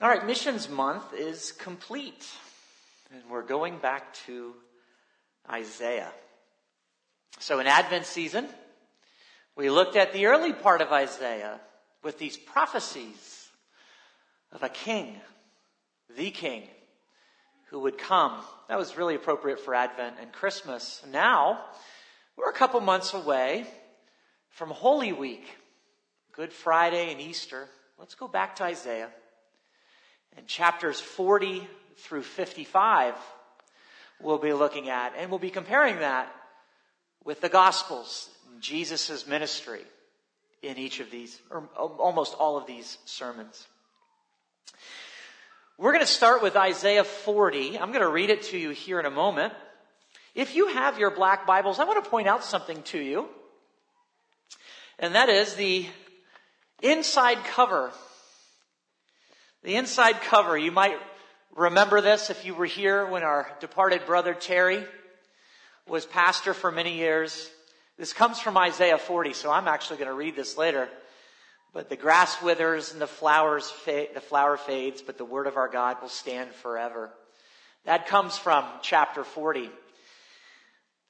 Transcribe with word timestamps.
All 0.00 0.08
right, 0.08 0.24
Missions 0.24 0.68
Month 0.68 1.12
is 1.12 1.50
complete. 1.50 2.24
And 3.12 3.20
we're 3.28 3.42
going 3.42 3.78
back 3.78 4.14
to 4.26 4.54
Isaiah. 5.50 6.12
So 7.40 7.58
in 7.58 7.66
Advent 7.66 8.06
season, 8.06 8.46
we 9.56 9.70
looked 9.70 9.96
at 9.96 10.12
the 10.12 10.26
early 10.26 10.52
part 10.52 10.82
of 10.82 10.92
Isaiah 10.92 11.58
with 12.04 12.16
these 12.16 12.36
prophecies 12.36 13.48
of 14.52 14.62
a 14.62 14.68
king, 14.68 15.16
the 16.16 16.30
king, 16.30 16.62
who 17.70 17.80
would 17.80 17.98
come. 17.98 18.40
That 18.68 18.78
was 18.78 18.96
really 18.96 19.16
appropriate 19.16 19.58
for 19.58 19.74
Advent 19.74 20.14
and 20.20 20.30
Christmas. 20.30 21.02
Now, 21.10 21.64
we're 22.36 22.50
a 22.50 22.54
couple 22.54 22.80
months 22.80 23.14
away 23.14 23.66
from 24.50 24.70
Holy 24.70 25.12
Week, 25.12 25.44
Good 26.30 26.52
Friday 26.52 27.10
and 27.10 27.20
Easter. 27.20 27.66
Let's 27.98 28.14
go 28.14 28.28
back 28.28 28.54
to 28.56 28.62
Isaiah. 28.62 29.08
And 30.36 30.46
chapters 30.46 31.00
40 31.00 31.66
through 31.96 32.22
55 32.22 33.14
we'll 34.20 34.38
be 34.38 34.52
looking 34.52 34.88
at, 34.88 35.14
and 35.16 35.30
we'll 35.30 35.38
be 35.38 35.50
comparing 35.50 35.98
that 36.00 36.32
with 37.24 37.40
the 37.40 37.48
Gospels, 37.48 38.28
Jesus' 38.60 39.26
ministry 39.26 39.82
in 40.62 40.76
each 40.76 41.00
of 41.00 41.10
these, 41.10 41.38
or 41.50 41.68
almost 41.76 42.34
all 42.34 42.56
of 42.56 42.66
these 42.66 42.98
sermons. 43.04 43.66
We're 45.76 45.92
going 45.92 46.04
to 46.04 46.10
start 46.10 46.42
with 46.42 46.56
Isaiah 46.56 47.04
40. 47.04 47.78
I'm 47.78 47.92
going 47.92 48.04
to 48.04 48.10
read 48.10 48.30
it 48.30 48.42
to 48.44 48.58
you 48.58 48.70
here 48.70 48.98
in 48.98 49.06
a 49.06 49.10
moment. 49.10 49.52
If 50.34 50.56
you 50.56 50.68
have 50.68 50.98
your 50.98 51.10
black 51.10 51.46
Bibles, 51.46 51.78
I 51.78 51.84
want 51.84 52.02
to 52.02 52.10
point 52.10 52.26
out 52.26 52.42
something 52.42 52.82
to 52.84 52.98
you. 52.98 53.28
And 54.98 55.14
that 55.14 55.28
is 55.28 55.54
the 55.54 55.86
inside 56.82 57.38
cover 57.44 57.92
the 59.64 59.74
inside 59.74 60.20
cover, 60.20 60.56
you 60.56 60.70
might 60.70 60.96
remember 61.56 62.00
this 62.00 62.30
if 62.30 62.44
you 62.44 62.54
were 62.54 62.66
here 62.66 63.04
when 63.06 63.24
our 63.24 63.50
departed 63.60 64.06
brother 64.06 64.32
Terry 64.32 64.84
was 65.88 66.06
pastor 66.06 66.54
for 66.54 66.70
many 66.70 66.96
years. 66.96 67.50
This 67.98 68.12
comes 68.12 68.38
from 68.38 68.56
Isaiah 68.56 68.98
40, 68.98 69.32
so 69.32 69.50
I'm 69.50 69.66
actually 69.66 69.96
going 69.96 70.08
to 70.08 70.14
read 70.14 70.36
this 70.36 70.56
later. 70.56 70.88
But 71.74 71.88
the 71.88 71.96
grass 71.96 72.40
withers 72.40 72.92
and 72.92 73.00
the 73.00 73.08
flowers 73.08 73.68
fa- 73.68 74.06
the 74.14 74.20
flower 74.20 74.56
fades, 74.56 75.02
but 75.02 75.18
the 75.18 75.24
word 75.24 75.48
of 75.48 75.56
our 75.56 75.68
God 75.68 76.00
will 76.00 76.08
stand 76.08 76.52
forever. 76.52 77.10
That 77.84 78.06
comes 78.06 78.38
from 78.38 78.64
chapter 78.82 79.24
40. 79.24 79.70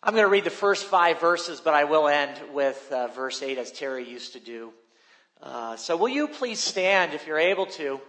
I'm 0.02 0.14
going 0.14 0.24
to 0.24 0.30
read 0.30 0.44
the 0.44 0.50
first 0.50 0.86
five 0.86 1.20
verses, 1.20 1.60
but 1.60 1.74
I 1.74 1.84
will 1.84 2.08
end 2.08 2.40
with 2.54 2.90
uh, 2.90 3.08
verse 3.08 3.42
8 3.42 3.58
as 3.58 3.72
Terry 3.72 4.08
used 4.08 4.32
to 4.32 4.40
do. 4.40 4.72
Uh, 5.42 5.76
so 5.76 5.96
will 5.96 6.08
you 6.08 6.28
please 6.28 6.60
stand 6.60 7.12
if 7.12 7.26
you're 7.26 7.38
able 7.38 7.66
to? 7.66 8.00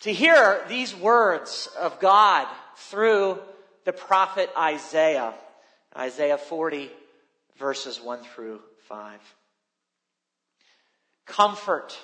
To 0.00 0.12
hear 0.12 0.64
these 0.68 0.94
words 0.94 1.68
of 1.78 1.98
God 2.00 2.46
through 2.76 3.38
the 3.84 3.92
prophet 3.92 4.50
Isaiah. 4.56 5.34
Isaiah 5.96 6.38
40 6.38 6.90
verses 7.58 8.00
1 8.00 8.22
through 8.22 8.60
5. 8.88 9.20
Comfort, 11.26 11.98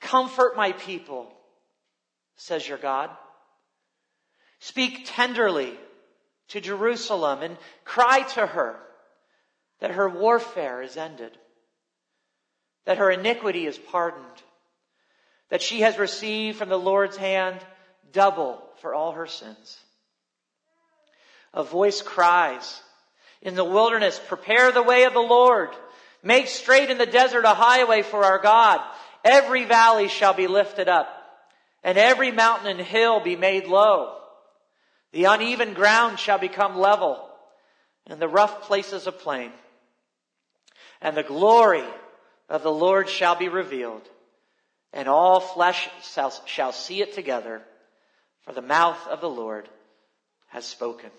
comfort 0.00 0.56
my 0.56 0.72
people, 0.72 1.32
says 2.36 2.66
your 2.66 2.78
God. 2.78 3.10
Speak 4.58 5.02
tenderly 5.04 5.78
to 6.48 6.60
Jerusalem 6.60 7.42
and 7.42 7.56
cry 7.84 8.22
to 8.34 8.46
her 8.46 8.76
that 9.80 9.92
her 9.92 10.08
warfare 10.08 10.82
is 10.82 10.96
ended, 10.96 11.36
that 12.86 12.98
her 12.98 13.10
iniquity 13.10 13.66
is 13.66 13.78
pardoned 13.78 14.24
that 15.50 15.62
she 15.62 15.80
has 15.80 15.98
received 15.98 16.58
from 16.58 16.68
the 16.68 16.78
Lord's 16.78 17.16
hand 17.16 17.58
double 18.12 18.62
for 18.80 18.94
all 18.94 19.12
her 19.12 19.26
sins. 19.26 19.78
A 21.52 21.62
voice 21.62 22.00
cries, 22.00 22.80
in 23.42 23.56
the 23.56 23.64
wilderness, 23.64 24.20
prepare 24.28 24.72
the 24.72 24.82
way 24.82 25.04
of 25.04 25.12
the 25.12 25.20
Lord. 25.20 25.70
Make 26.22 26.46
straight 26.46 26.90
in 26.90 26.98
the 26.98 27.06
desert 27.06 27.44
a 27.44 27.54
highway 27.54 28.02
for 28.02 28.24
our 28.24 28.38
God. 28.38 28.80
Every 29.24 29.64
valley 29.64 30.08
shall 30.08 30.34
be 30.34 30.46
lifted 30.46 30.88
up 30.88 31.08
and 31.82 31.98
every 31.98 32.30
mountain 32.30 32.68
and 32.68 32.80
hill 32.80 33.20
be 33.20 33.36
made 33.36 33.66
low. 33.66 34.16
The 35.12 35.24
uneven 35.24 35.74
ground 35.74 36.18
shall 36.18 36.38
become 36.38 36.78
level 36.78 37.26
and 38.06 38.20
the 38.20 38.28
rough 38.28 38.62
places 38.62 39.06
a 39.06 39.12
plain. 39.12 39.52
And 41.00 41.16
the 41.16 41.22
glory 41.22 41.84
of 42.48 42.62
the 42.62 42.72
Lord 42.72 43.08
shall 43.08 43.34
be 43.34 43.48
revealed 43.48 44.06
and 44.92 45.08
all 45.08 45.40
flesh 45.40 45.88
shall, 46.46 46.72
see 46.72 47.00
it 47.00 47.14
together, 47.14 47.62
for 48.44 48.52
the 48.52 48.62
mouth 48.62 49.06
of 49.08 49.20
the 49.20 49.30
Lord 49.30 49.68
has 50.48 50.64
spoken. 50.64 51.10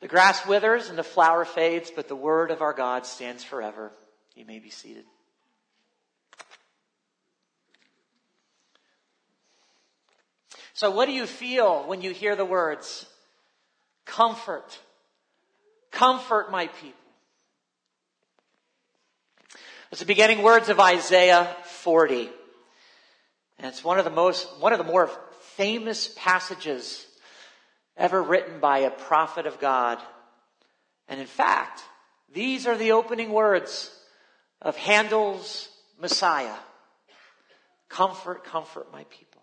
The 0.00 0.08
grass 0.08 0.46
withers 0.46 0.88
and 0.88 0.98
the 0.98 1.04
flower 1.04 1.44
fades, 1.44 1.90
but 1.94 2.08
the 2.08 2.16
word 2.16 2.50
of 2.50 2.62
our 2.62 2.72
God 2.72 3.06
stands 3.06 3.44
forever. 3.44 3.92
You 4.34 4.46
may 4.46 4.58
be 4.58 4.70
seated. 4.70 5.04
So, 10.72 10.90
what 10.90 11.06
do 11.06 11.12
you 11.12 11.26
feel 11.26 11.86
when 11.86 12.00
you 12.00 12.12
hear 12.12 12.34
the 12.34 12.44
words, 12.44 13.04
comfort? 14.06 14.78
Comfort 15.90 16.50
my 16.50 16.68
people. 16.68 16.99
It's 19.90 19.98
the 19.98 20.06
beginning 20.06 20.42
words 20.42 20.68
of 20.68 20.78
Isaiah 20.78 21.56
40. 21.64 22.30
And 23.58 23.66
it's 23.66 23.82
one 23.82 23.98
of 23.98 24.04
the 24.04 24.10
most, 24.12 24.46
one 24.60 24.72
of 24.72 24.78
the 24.78 24.84
more 24.84 25.10
famous 25.56 26.14
passages 26.16 27.04
ever 27.96 28.22
written 28.22 28.60
by 28.60 28.78
a 28.78 28.90
prophet 28.90 29.46
of 29.46 29.58
God. 29.58 29.98
And 31.08 31.20
in 31.20 31.26
fact, 31.26 31.82
these 32.32 32.68
are 32.68 32.76
the 32.76 32.92
opening 32.92 33.32
words 33.32 33.90
of 34.62 34.76
Handel's 34.76 35.68
Messiah. 36.00 36.54
Comfort, 37.88 38.44
comfort 38.44 38.92
my 38.92 39.02
people. 39.10 39.42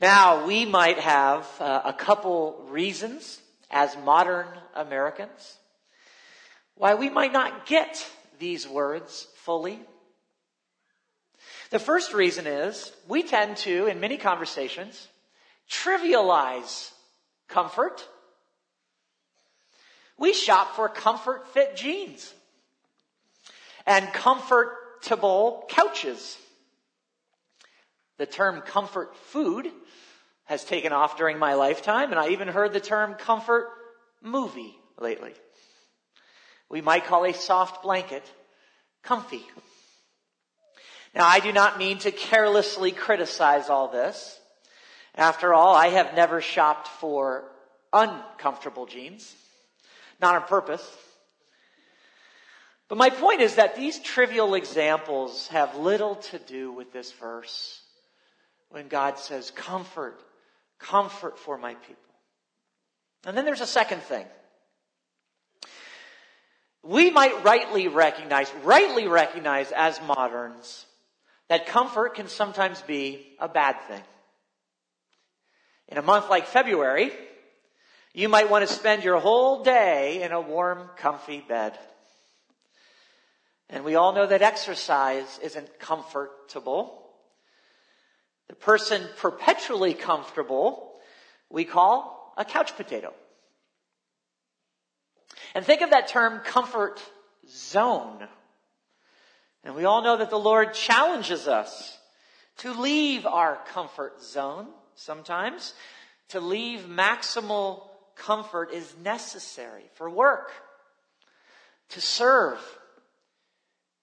Now, 0.00 0.46
we 0.46 0.64
might 0.64 0.98
have 0.98 1.46
uh, 1.60 1.82
a 1.84 1.92
couple 1.92 2.64
reasons 2.70 3.42
as 3.70 3.94
modern 4.02 4.46
Americans 4.74 5.58
why 6.76 6.94
we 6.94 7.08
might 7.08 7.32
not 7.32 7.66
get 7.66 8.06
these 8.38 8.66
words 8.66 9.28
fully. 9.36 9.80
The 11.70 11.78
first 11.78 12.12
reason 12.12 12.46
is 12.46 12.92
we 13.08 13.22
tend 13.22 13.56
to, 13.58 13.86
in 13.86 14.00
many 14.00 14.16
conversations, 14.16 15.08
trivialize 15.70 16.90
comfort. 17.48 18.06
We 20.18 20.32
shop 20.32 20.76
for 20.76 20.88
comfort 20.88 21.48
fit 21.48 21.76
jeans 21.76 22.32
and 23.86 24.06
comfortable 24.12 25.64
couches. 25.68 26.38
The 28.18 28.26
term 28.26 28.60
comfort 28.60 29.16
food 29.16 29.70
has 30.44 30.64
taken 30.64 30.92
off 30.92 31.16
during 31.16 31.38
my 31.38 31.54
lifetime, 31.54 32.10
and 32.10 32.20
I 32.20 32.28
even 32.28 32.48
heard 32.48 32.72
the 32.72 32.80
term 32.80 33.14
comfort 33.14 33.68
movie 34.22 34.76
lately 34.98 35.32
we 36.68 36.80
might 36.80 37.06
call 37.06 37.24
a 37.24 37.34
soft 37.34 37.82
blanket 37.82 38.24
comfy. 39.02 39.42
Now, 41.14 41.26
I 41.26 41.40
do 41.40 41.52
not 41.52 41.78
mean 41.78 41.98
to 41.98 42.10
carelessly 42.10 42.90
criticize 42.90 43.68
all 43.68 43.88
this. 43.88 44.38
After 45.14 45.54
all, 45.54 45.74
I 45.74 45.88
have 45.88 46.16
never 46.16 46.40
shopped 46.40 46.88
for 46.88 47.44
uncomfortable 47.92 48.86
jeans, 48.86 49.32
not 50.20 50.34
on 50.34 50.48
purpose. 50.48 50.84
But 52.88 52.98
my 52.98 53.10
point 53.10 53.40
is 53.40 53.54
that 53.54 53.76
these 53.76 54.00
trivial 54.00 54.54
examples 54.54 55.46
have 55.48 55.76
little 55.76 56.16
to 56.16 56.38
do 56.38 56.72
with 56.72 56.92
this 56.92 57.12
verse 57.12 57.80
when 58.70 58.88
God 58.88 59.18
says, 59.18 59.52
comfort, 59.52 60.20
comfort 60.80 61.38
for 61.38 61.56
my 61.56 61.74
people. 61.74 62.02
And 63.24 63.36
then 63.36 63.44
there's 63.44 63.60
a 63.60 63.66
second 63.66 64.02
thing 64.02 64.26
we 66.84 67.10
might 67.10 67.44
rightly 67.44 67.88
recognize, 67.88 68.52
rightly 68.62 69.08
recognize 69.08 69.72
as 69.72 70.00
moderns 70.02 70.86
that 71.48 71.66
comfort 71.66 72.14
can 72.14 72.28
sometimes 72.28 72.80
be 72.82 73.26
a 73.38 73.48
bad 73.48 73.76
thing. 73.88 74.02
In 75.88 75.98
a 75.98 76.02
month 76.02 76.28
like 76.28 76.46
February, 76.46 77.10
you 78.12 78.28
might 78.28 78.50
want 78.50 78.66
to 78.66 78.72
spend 78.72 79.02
your 79.02 79.18
whole 79.18 79.62
day 79.62 80.22
in 80.22 80.32
a 80.32 80.40
warm, 80.40 80.88
comfy 80.96 81.40
bed. 81.46 81.78
And 83.68 83.84
we 83.84 83.94
all 83.94 84.14
know 84.14 84.26
that 84.26 84.42
exercise 84.42 85.40
isn't 85.42 85.78
comfortable. 85.78 87.02
The 88.48 88.54
person 88.54 89.02
perpetually 89.16 89.94
comfortable 89.94 90.92
we 91.50 91.64
call 91.64 92.34
a 92.36 92.44
couch 92.44 92.76
potato. 92.76 93.12
And 95.54 95.64
think 95.64 95.82
of 95.82 95.90
that 95.90 96.08
term 96.08 96.40
comfort 96.40 97.00
zone. 97.48 98.26
And 99.62 99.74
we 99.74 99.84
all 99.84 100.02
know 100.02 100.16
that 100.16 100.30
the 100.30 100.38
Lord 100.38 100.74
challenges 100.74 101.48
us 101.48 101.98
to 102.58 102.72
leave 102.72 103.24
our 103.24 103.58
comfort 103.72 104.22
zone 104.22 104.66
sometimes. 104.94 105.74
To 106.30 106.40
leave 106.40 106.86
maximal 106.88 107.82
comfort 108.16 108.72
is 108.72 108.94
necessary 109.02 109.84
for 109.94 110.08
work, 110.08 110.50
to 111.90 112.00
serve, 112.00 112.58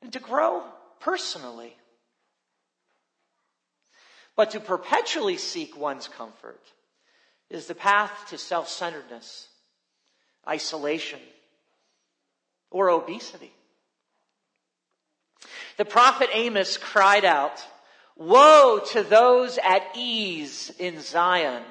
and 0.01 0.13
to 0.13 0.19
grow 0.19 0.63
personally. 0.99 1.75
But 4.35 4.51
to 4.51 4.59
perpetually 4.59 5.37
seek 5.37 5.77
one's 5.77 6.07
comfort 6.07 6.61
is 7.49 7.67
the 7.67 7.75
path 7.75 8.11
to 8.29 8.37
self-centeredness, 8.37 9.47
isolation, 10.47 11.19
or 12.71 12.89
obesity. 12.89 13.51
The 15.77 15.85
prophet 15.85 16.29
Amos 16.33 16.77
cried 16.77 17.25
out, 17.25 17.63
Woe 18.15 18.79
to 18.91 19.03
those 19.03 19.57
at 19.57 19.83
ease 19.95 20.71
in 20.79 21.01
Zion. 21.01 21.63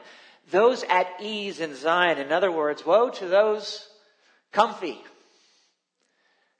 Those 0.50 0.82
at 0.85 1.06
ease 1.20 1.61
in 1.61 1.76
Zion. 1.76 2.19
In 2.19 2.32
other 2.32 2.50
words, 2.50 2.85
woe 2.85 3.11
to 3.11 3.29
those 3.29 3.87
comfy. 4.52 5.00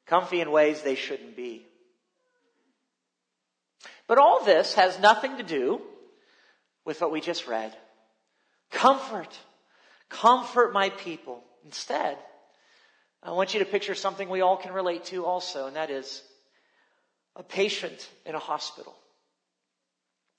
Comfy 0.07 0.41
in 0.41 0.51
ways 0.51 0.83
they 0.83 0.95
shouldn't 0.95 1.37
be. 1.37 1.67
But 4.07 4.19
all 4.19 4.45
this 4.45 4.75
has 4.75 4.99
nothing 5.01 5.37
to 5.39 5.43
do 5.43 5.81
with 6.85 7.01
what 7.01 7.13
we 7.13 7.21
just 7.21 7.49
read. 7.49 7.77
Comfort. 8.71 9.37
Comfort 10.09 10.73
my 10.73 10.91
people. 10.91 11.43
Instead, 11.65 12.17
I 13.23 13.33
want 13.33 13.53
you 13.53 13.61
to 13.61 13.67
picture 13.67 13.95
something 13.95 14.29
we 14.29 14.41
all 14.41 14.57
can 14.57 14.73
relate 14.73 15.05
to 15.07 15.27
also, 15.27 15.67
and 15.67 15.77
that 15.77 15.91
is 15.91 16.23
a 17.37 17.43
patient 17.43 18.09
in 18.25 18.35
a 18.35 18.39
hospital 18.39 18.95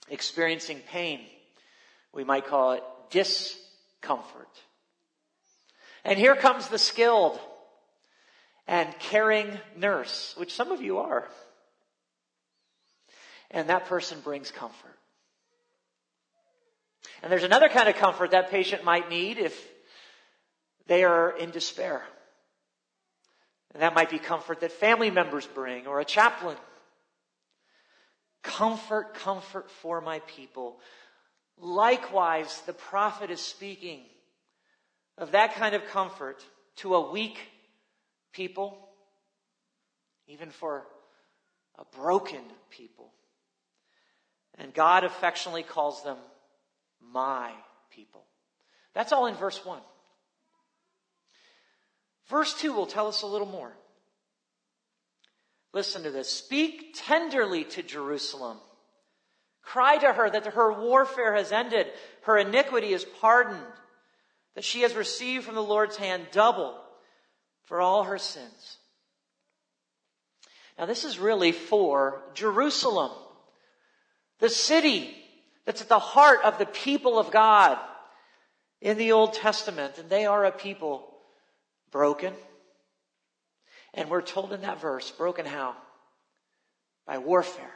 experiencing 0.09 0.79
pain. 0.89 1.21
We 2.13 2.23
might 2.23 2.47
call 2.47 2.73
it 2.73 2.83
discomfort. 3.11 4.49
And 6.03 6.17
here 6.17 6.35
comes 6.35 6.67
the 6.67 6.79
skilled 6.79 7.39
and 8.67 8.93
caring 8.99 9.47
nurse, 9.77 10.33
which 10.37 10.53
some 10.53 10.71
of 10.71 10.81
you 10.81 10.99
are. 10.99 11.27
And 13.51 13.69
that 13.69 13.85
person 13.85 14.19
brings 14.21 14.49
comfort. 14.51 14.97
And 17.21 17.31
there's 17.31 17.43
another 17.43 17.69
kind 17.69 17.87
of 17.87 17.95
comfort 17.95 18.31
that 18.31 18.49
patient 18.49 18.83
might 18.83 19.09
need 19.09 19.37
if 19.37 19.69
they 20.87 21.03
are 21.03 21.37
in 21.37 21.51
despair. 21.51 22.01
And 23.73 23.81
that 23.81 23.95
might 23.95 24.09
be 24.09 24.19
comfort 24.19 24.61
that 24.61 24.71
family 24.71 25.11
members 25.11 25.47
bring 25.47 25.87
or 25.87 25.99
a 25.99 26.05
chaplain. 26.05 26.57
Comfort, 28.43 29.13
comfort 29.13 29.69
for 29.69 30.01
my 30.01 30.19
people. 30.19 30.79
Likewise, 31.57 32.61
the 32.65 32.73
prophet 32.73 33.29
is 33.29 33.39
speaking 33.39 34.01
of 35.17 35.31
that 35.31 35.55
kind 35.55 35.75
of 35.75 35.85
comfort 35.85 36.43
to 36.77 36.95
a 36.95 37.11
weak 37.11 37.37
people, 38.33 38.77
even 40.27 40.49
for 40.49 40.83
a 41.77 41.85
broken 41.95 42.41
people. 42.71 43.11
And 44.57 44.73
God 44.73 45.03
affectionately 45.03 45.63
calls 45.63 46.03
them 46.03 46.17
my 46.99 47.51
people. 47.91 48.23
That's 48.93 49.13
all 49.13 49.27
in 49.27 49.35
verse 49.35 49.63
1. 49.63 49.79
Verse 52.31 52.53
2 52.53 52.71
will 52.71 52.85
tell 52.85 53.09
us 53.09 53.23
a 53.23 53.27
little 53.27 53.45
more. 53.45 53.73
Listen 55.73 56.03
to 56.03 56.11
this. 56.11 56.29
Speak 56.29 56.95
tenderly 56.95 57.65
to 57.65 57.83
Jerusalem. 57.83 58.57
Cry 59.61 59.97
to 59.97 60.13
her 60.13 60.29
that 60.29 60.45
her 60.45 60.71
warfare 60.71 61.35
has 61.35 61.51
ended, 61.51 61.87
her 62.23 62.37
iniquity 62.37 62.93
is 62.93 63.05
pardoned, 63.19 63.61
that 64.55 64.63
she 64.63 64.81
has 64.81 64.95
received 64.95 65.45
from 65.45 65.55
the 65.55 65.61
Lord's 65.61 65.97
hand 65.97 66.27
double 66.31 66.79
for 67.65 67.81
all 67.81 68.03
her 68.03 68.17
sins. 68.17 68.77
Now, 70.79 70.85
this 70.85 71.03
is 71.03 71.19
really 71.19 71.51
for 71.51 72.21
Jerusalem, 72.33 73.11
the 74.39 74.49
city 74.49 75.13
that's 75.65 75.81
at 75.81 75.89
the 75.89 75.99
heart 75.99 76.39
of 76.45 76.57
the 76.57 76.65
people 76.65 77.19
of 77.19 77.29
God 77.29 77.77
in 78.79 78.97
the 78.97 79.11
Old 79.11 79.33
Testament. 79.33 79.97
And 79.97 80.09
they 80.09 80.25
are 80.25 80.45
a 80.45 80.51
people 80.51 81.10
broken. 81.91 82.33
And 83.93 84.09
we're 84.09 84.21
told 84.21 84.53
in 84.53 84.61
that 84.61 84.81
verse, 84.81 85.11
broken 85.11 85.45
how? 85.45 85.75
By 87.05 87.17
warfare. 87.17 87.73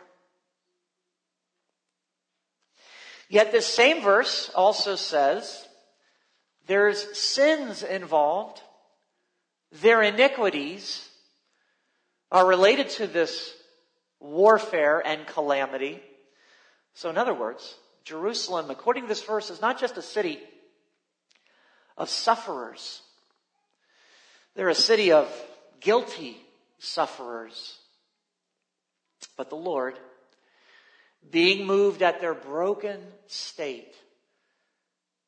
Yet 3.28 3.52
this 3.52 3.66
same 3.66 4.02
verse 4.02 4.52
also 4.56 4.96
says 4.96 5.68
there's 6.68 7.18
sins 7.18 7.84
involved. 7.84 8.62
Their 9.82 10.02
iniquities 10.02 11.10
are 12.32 12.46
related 12.46 12.90
to 12.92 13.08
this 13.08 13.54
warfare 14.20 15.06
and 15.06 15.26
calamity. 15.28 16.02
So, 16.94 17.10
in 17.10 17.18
other 17.18 17.34
words, 17.34 17.76
Jerusalem, 18.04 18.70
according 18.70 19.04
to 19.04 19.10
this 19.10 19.24
verse, 19.24 19.50
is 19.50 19.62
not 19.62 19.80
just 19.80 19.98
a 19.98 20.02
city 20.02 20.40
of 21.98 22.10
sufferers. 22.10 23.02
They're 24.56 24.70
a 24.70 24.76
city 24.76 25.12
of 25.12 25.30
guilty 25.80 26.38
sufferers. 26.80 27.78
But 29.38 29.50
the 29.50 29.56
Lord, 29.56 30.00
being 31.30 31.66
moved 31.66 32.02
at 32.02 32.22
their 32.22 32.34
broken 32.34 33.00
state, 33.28 33.94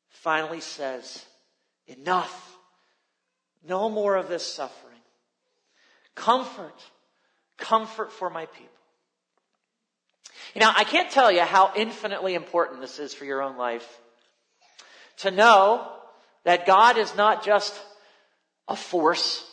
finally 0.08 0.60
says, 0.60 1.24
enough. 1.86 2.56
No 3.66 3.90
more 3.90 4.16
of 4.16 4.28
this 4.28 4.46
suffering. 4.46 4.94
Comfort. 6.14 6.80
Comfort 7.56 8.12
for 8.12 8.30
my 8.30 8.46
people. 8.46 8.68
You 10.54 10.60
know, 10.60 10.72
I 10.74 10.84
can't 10.84 11.10
tell 11.10 11.30
you 11.30 11.42
how 11.42 11.72
infinitely 11.76 12.34
important 12.34 12.80
this 12.80 12.98
is 12.98 13.12
for 13.12 13.24
your 13.24 13.42
own 13.42 13.56
life. 13.56 13.86
To 15.18 15.30
know 15.30 15.86
that 16.44 16.66
God 16.66 16.96
is 16.96 17.14
not 17.16 17.44
just 17.44 17.78
a 18.68 18.76
force, 18.76 19.44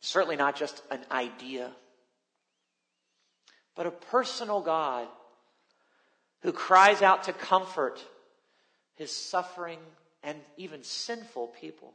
certainly 0.00 0.36
not 0.36 0.56
just 0.56 0.80
an 0.90 1.00
idea, 1.10 1.70
but 3.74 3.86
a 3.86 3.90
personal 3.90 4.60
God 4.60 5.06
who 6.42 6.52
cries 6.52 7.02
out 7.02 7.24
to 7.24 7.32
comfort 7.32 8.02
his 8.94 9.10
suffering 9.10 9.78
and 10.22 10.38
even 10.56 10.82
sinful 10.82 11.48
people. 11.48 11.92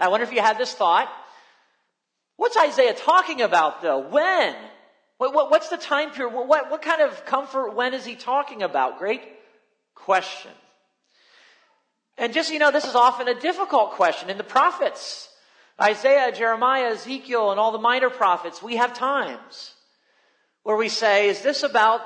I 0.00 0.08
wonder 0.08 0.24
if 0.24 0.32
you 0.32 0.40
had 0.40 0.58
this 0.58 0.74
thought. 0.74 1.08
What's 2.36 2.56
Isaiah 2.56 2.94
talking 2.94 3.42
about 3.42 3.82
though? 3.82 4.00
When? 4.00 4.56
What, 5.18 5.34
what, 5.34 5.50
what's 5.50 5.68
the 5.68 5.76
time 5.76 6.10
period? 6.10 6.34
What, 6.34 6.70
what 6.70 6.82
kind 6.82 7.02
of 7.02 7.24
comfort, 7.26 7.74
when 7.74 7.94
is 7.94 8.04
he 8.04 8.16
talking 8.16 8.62
about? 8.62 8.98
Great 8.98 9.22
question. 9.94 10.50
And 12.18 12.32
just 12.32 12.52
you 12.52 12.58
know, 12.58 12.70
this 12.70 12.84
is 12.84 12.94
often 12.94 13.28
a 13.28 13.38
difficult 13.38 13.92
question. 13.92 14.30
In 14.30 14.36
the 14.36 14.44
prophets, 14.44 15.28
Isaiah, 15.80 16.32
Jeremiah, 16.32 16.92
Ezekiel, 16.92 17.50
and 17.50 17.58
all 17.58 17.72
the 17.72 17.78
minor 17.78 18.10
prophets, 18.10 18.62
we 18.62 18.76
have 18.76 18.94
times 18.94 19.74
where 20.62 20.76
we 20.76 20.88
say, 20.88 21.28
is 21.28 21.42
this 21.42 21.62
about 21.62 22.00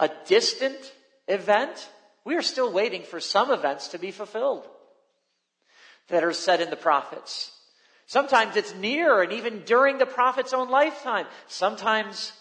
a 0.00 0.10
distant 0.26 0.92
event? 1.28 1.88
We 2.24 2.36
are 2.36 2.42
still 2.42 2.72
waiting 2.72 3.02
for 3.02 3.20
some 3.20 3.50
events 3.50 3.88
to 3.88 3.98
be 3.98 4.10
fulfilled 4.10 4.66
that 6.08 6.24
are 6.24 6.32
said 6.32 6.60
in 6.60 6.70
the 6.70 6.76
prophets. 6.76 7.52
Sometimes 8.06 8.56
it's 8.56 8.74
near 8.74 9.22
and 9.22 9.32
even 9.32 9.62
during 9.64 9.98
the 9.98 10.06
prophet's 10.06 10.52
own 10.52 10.70
lifetime. 10.70 11.26
Sometimes 11.48 12.32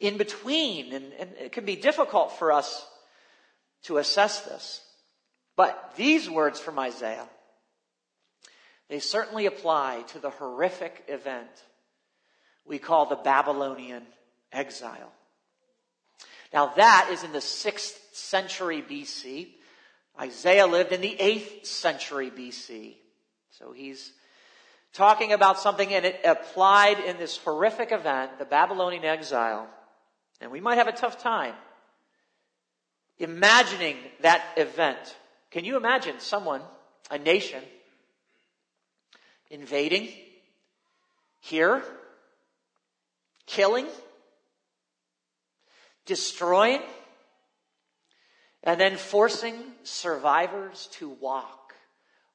in 0.00 0.16
between. 0.16 0.92
And, 0.92 1.12
and 1.12 1.30
it 1.38 1.52
can 1.52 1.64
be 1.64 1.76
difficult 1.76 2.38
for 2.38 2.50
us 2.50 2.86
to 3.84 3.98
assess 3.98 4.40
this. 4.40 4.80
But 5.60 5.92
these 5.94 6.30
words 6.30 6.58
from 6.58 6.78
Isaiah, 6.78 7.28
they 8.88 8.98
certainly 8.98 9.44
apply 9.44 10.04
to 10.08 10.18
the 10.18 10.30
horrific 10.30 11.04
event 11.06 11.50
we 12.64 12.78
call 12.78 13.04
the 13.04 13.16
Babylonian 13.16 14.04
exile. 14.52 15.12
Now 16.54 16.72
that 16.76 17.10
is 17.12 17.24
in 17.24 17.32
the 17.32 17.40
6th 17.40 17.98
century 18.14 18.80
BC. 18.80 19.48
Isaiah 20.18 20.66
lived 20.66 20.92
in 20.92 21.02
the 21.02 21.14
8th 21.20 21.66
century 21.66 22.30
BC. 22.30 22.94
So 23.50 23.72
he's 23.72 24.12
talking 24.94 25.34
about 25.34 25.58
something 25.58 25.92
and 25.92 26.06
it 26.06 26.22
applied 26.24 27.00
in 27.00 27.18
this 27.18 27.36
horrific 27.36 27.92
event, 27.92 28.38
the 28.38 28.46
Babylonian 28.46 29.04
exile. 29.04 29.68
And 30.40 30.50
we 30.50 30.62
might 30.62 30.78
have 30.78 30.88
a 30.88 30.92
tough 30.92 31.22
time 31.22 31.54
imagining 33.20 33.96
that 34.20 34.42
event. 34.56 35.16
Can 35.50 35.64
you 35.64 35.76
imagine 35.76 36.20
someone, 36.20 36.62
a 37.10 37.18
nation, 37.18 37.62
invading 39.50 40.08
here 41.40 41.82
killing, 43.50 43.86
destroying, 46.06 46.80
and 48.62 48.80
then 48.80 48.96
forcing 48.96 49.56
survivors 49.82 50.88
to 50.92 51.08
walk 51.08 51.74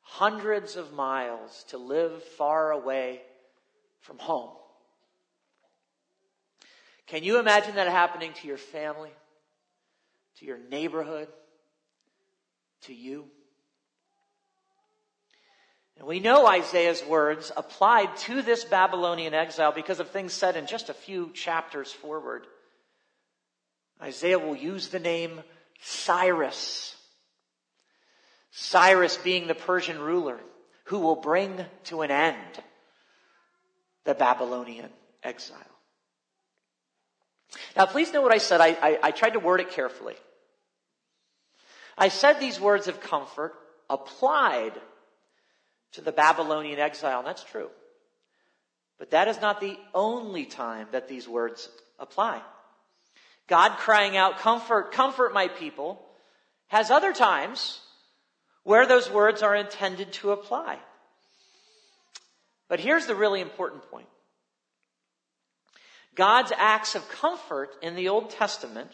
hundreds 0.01 0.75
of 0.75 0.91
miles 0.91 1.63
to 1.69 1.77
live 1.77 2.21
far 2.21 2.71
away 2.71 3.21
from 4.01 4.19
home. 4.19 4.51
Can 7.07 7.23
you 7.23 7.39
imagine 7.39 7.75
that 7.75 7.87
happening 7.87 8.33
to 8.41 8.47
your 8.47 8.57
family, 8.57 9.11
to 10.39 10.45
your 10.45 10.57
neighborhood, 10.69 11.29
to 12.87 12.93
you? 12.93 13.25
And 15.97 16.07
we 16.07 16.19
know 16.19 16.45
Isaiah's 16.45 17.03
words 17.05 17.51
applied 17.55 18.17
to 18.17 18.41
this 18.41 18.65
Babylonian 18.65 19.33
exile 19.33 19.71
because 19.71 19.99
of 19.99 20.09
things 20.09 20.33
said 20.33 20.57
in 20.57 20.67
just 20.67 20.89
a 20.89 20.93
few 20.93 21.31
chapters 21.33 21.91
forward. 21.91 22.45
Isaiah 24.01 24.39
will 24.39 24.55
use 24.55 24.89
the 24.89 24.99
name 24.99 25.41
Cyrus. 25.81 26.95
Cyrus 28.51 29.17
being 29.17 29.47
the 29.47 29.55
Persian 29.55 29.99
ruler 29.99 30.39
who 30.85 30.99
will 30.99 31.15
bring 31.15 31.65
to 31.85 32.01
an 32.01 32.11
end 32.11 32.63
the 34.03 34.13
Babylonian 34.13 34.89
exile. 35.23 35.57
Now, 37.75 37.85
please 37.85 38.11
know 38.13 38.21
what 38.21 38.33
I 38.33 38.37
said. 38.37 38.61
I, 38.61 38.77
I, 38.81 38.99
I 39.03 39.11
tried 39.11 39.33
to 39.33 39.39
word 39.39 39.61
it 39.61 39.71
carefully. 39.71 40.15
I 41.97 42.09
said 42.09 42.39
these 42.39 42.59
words 42.59 42.87
of 42.87 42.99
comfort 42.99 43.53
applied 43.89 44.73
to 45.93 46.01
the 46.01 46.11
Babylonian 46.11 46.79
exile, 46.79 47.19
and 47.19 47.27
that's 47.27 47.43
true. 47.43 47.69
But 48.97 49.11
that 49.11 49.27
is 49.27 49.39
not 49.41 49.61
the 49.61 49.77
only 49.93 50.45
time 50.45 50.87
that 50.91 51.07
these 51.07 51.27
words 51.27 51.69
apply. 51.99 52.41
God 53.47 53.77
crying 53.77 54.17
out, 54.17 54.39
comfort, 54.39 54.91
comfort 54.91 55.33
my 55.33 55.47
people, 55.47 56.01
has 56.67 56.91
other 56.91 57.13
times 57.13 57.79
where 58.63 58.87
those 58.87 59.09
words 59.09 59.43
are 59.43 59.55
intended 59.55 60.11
to 60.13 60.31
apply. 60.31 60.79
But 62.67 62.79
here's 62.79 63.05
the 63.05 63.15
really 63.15 63.41
important 63.41 63.89
point. 63.91 64.07
God's 66.15 66.51
acts 66.57 66.95
of 66.95 67.07
comfort 67.09 67.75
in 67.81 67.95
the 67.95 68.09
Old 68.09 68.31
Testament 68.31 68.89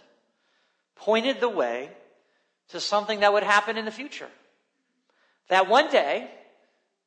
pointed 0.95 1.39
the 1.39 1.49
way 1.49 1.89
to 2.71 2.79
something 2.79 3.21
that 3.21 3.33
would 3.33 3.43
happen 3.43 3.77
in 3.77 3.85
the 3.85 3.91
future. 3.91 4.29
That 5.49 5.69
one 5.69 5.91
day, 5.91 6.29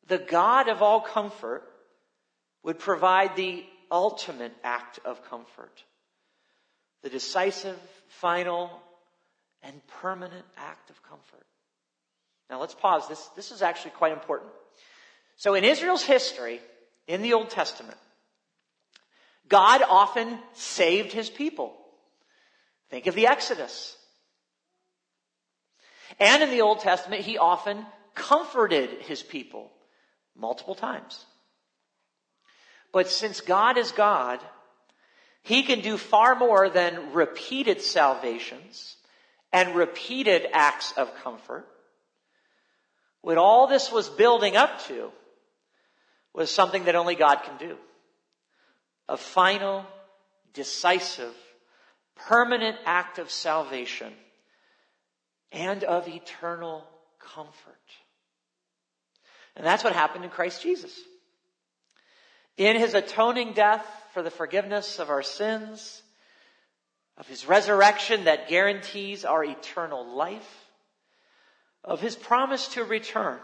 the 0.07 0.19
God 0.19 0.69
of 0.69 0.83
all 0.83 1.01
comfort 1.01 1.63
would 2.63 2.79
provide 2.79 3.37
the 3.37 3.65
ultimate 3.91 4.53
act 4.63 4.99
of 5.05 5.25
comfort. 5.29 5.85
The 7.03 7.11
decisive, 7.11 7.79
final, 8.09 8.71
and 9.63 9.75
permanent 10.01 10.45
act 10.57 10.91
of 10.91 11.03
comfort. 11.03 11.47
Now 12.51 12.61
let's 12.61 12.75
pause. 12.75 13.09
This, 13.09 13.27
this 13.37 13.51
is 13.51 13.63
actually 13.63 13.93
quite 13.93 14.13
important. 14.13 14.51
So 15.37 15.55
in 15.55 15.65
Israel's 15.65 16.05
history, 16.05 16.61
in 17.07 17.23
the 17.23 17.33
Old 17.33 17.51
Testament, 17.51 17.99
God 19.49 19.83
often 19.83 20.39
saved 20.53 21.13
his 21.13 21.29
people. 21.29 21.75
Think 22.91 23.07
of 23.07 23.15
the 23.15 23.27
Exodus. 23.27 23.97
And 26.19 26.43
in 26.43 26.51
the 26.51 26.63
Old 26.63 26.81
Testament, 26.81 27.23
he 27.23 27.39
often 27.39 27.85
comforted 28.15 28.91
his 29.03 29.23
people 29.23 29.71
multiple 30.37 30.75
times. 30.75 31.25
But 32.93 33.09
since 33.09 33.41
God 33.41 33.77
is 33.77 33.93
God, 33.93 34.41
he 35.43 35.63
can 35.63 35.81
do 35.81 35.99
far 35.99 36.35
more 36.37 36.71
than 36.71 37.13
repeated 37.13 37.83
salvations 37.83 38.97
and 39.53 39.75
repeated 39.75 40.47
acts 40.53 40.93
of 40.97 41.15
comfort. 41.23 41.67
What 43.21 43.39
all 43.39 43.67
this 43.67 43.91
was 43.91 44.09
building 44.09 44.57
up 44.57 44.85
to 44.87 45.11
was 46.33 46.51
something 46.51 46.85
that 46.85 46.95
only 46.95 47.15
God 47.15 47.43
can 47.45 47.57
do 47.59 47.77
a 49.09 49.17
final, 49.17 49.85
decisive, 50.55 51.35
permanent 52.17 52.77
act 52.87 53.19
of 53.19 53.31
salvation 53.31 54.13
and 55.55 55.85
of 55.85 56.09
eternal 56.09 56.85
comfort. 57.21 57.79
And 59.57 59.65
that's 59.65 59.85
what 59.85 59.93
happened 59.93 60.25
in 60.25 60.31
Christ 60.31 60.63
Jesus. 60.63 60.93
In 62.57 62.77
his 62.77 62.95
atoning 62.95 63.53
death 63.53 63.87
for 64.13 64.23
the 64.23 64.31
forgiveness 64.31 64.99
of 64.99 65.11
our 65.11 65.23
sins, 65.23 66.03
of 67.17 67.29
his 67.29 67.47
resurrection 67.47 68.25
that 68.25 68.49
guarantees 68.49 69.25
our 69.25 69.45
eternal 69.45 70.17
life, 70.17 70.67
of 71.85 72.01
his 72.01 72.17
promise 72.17 72.69
to 72.69 72.85
return 72.85 73.39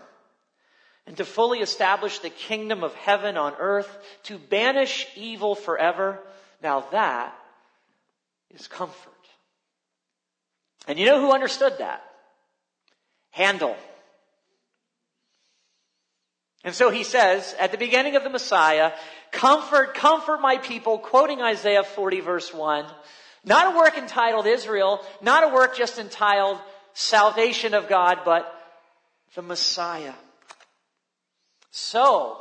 and 1.06 1.16
to 1.16 1.24
fully 1.24 1.60
establish 1.60 2.18
the 2.18 2.30
kingdom 2.30 2.82
of 2.82 2.94
heaven 2.94 3.36
on 3.36 3.54
earth, 3.58 3.88
to 4.24 4.38
banish 4.38 5.06
evil 5.16 5.54
forever. 5.54 6.18
Now 6.62 6.86
that 6.92 7.34
is 8.50 8.66
comfort. 8.66 9.19
And 10.90 10.98
you 10.98 11.06
know 11.06 11.20
who 11.20 11.30
understood 11.30 11.74
that? 11.78 12.02
Handel. 13.30 13.76
And 16.64 16.74
so 16.74 16.90
he 16.90 17.04
says 17.04 17.54
at 17.60 17.70
the 17.70 17.78
beginning 17.78 18.16
of 18.16 18.24
the 18.24 18.28
Messiah, 18.28 18.90
comfort, 19.30 19.94
comfort 19.94 20.40
my 20.40 20.56
people, 20.56 20.98
quoting 20.98 21.40
Isaiah 21.40 21.84
40 21.84 22.20
verse 22.22 22.52
1. 22.52 22.86
Not 23.44 23.72
a 23.72 23.78
work 23.78 23.96
entitled 23.98 24.48
Israel, 24.48 25.00
not 25.22 25.44
a 25.44 25.54
work 25.54 25.76
just 25.76 26.00
entitled 26.00 26.58
salvation 26.92 27.72
of 27.72 27.88
God, 27.88 28.22
but 28.24 28.52
the 29.36 29.42
Messiah. 29.42 30.14
So, 31.70 32.36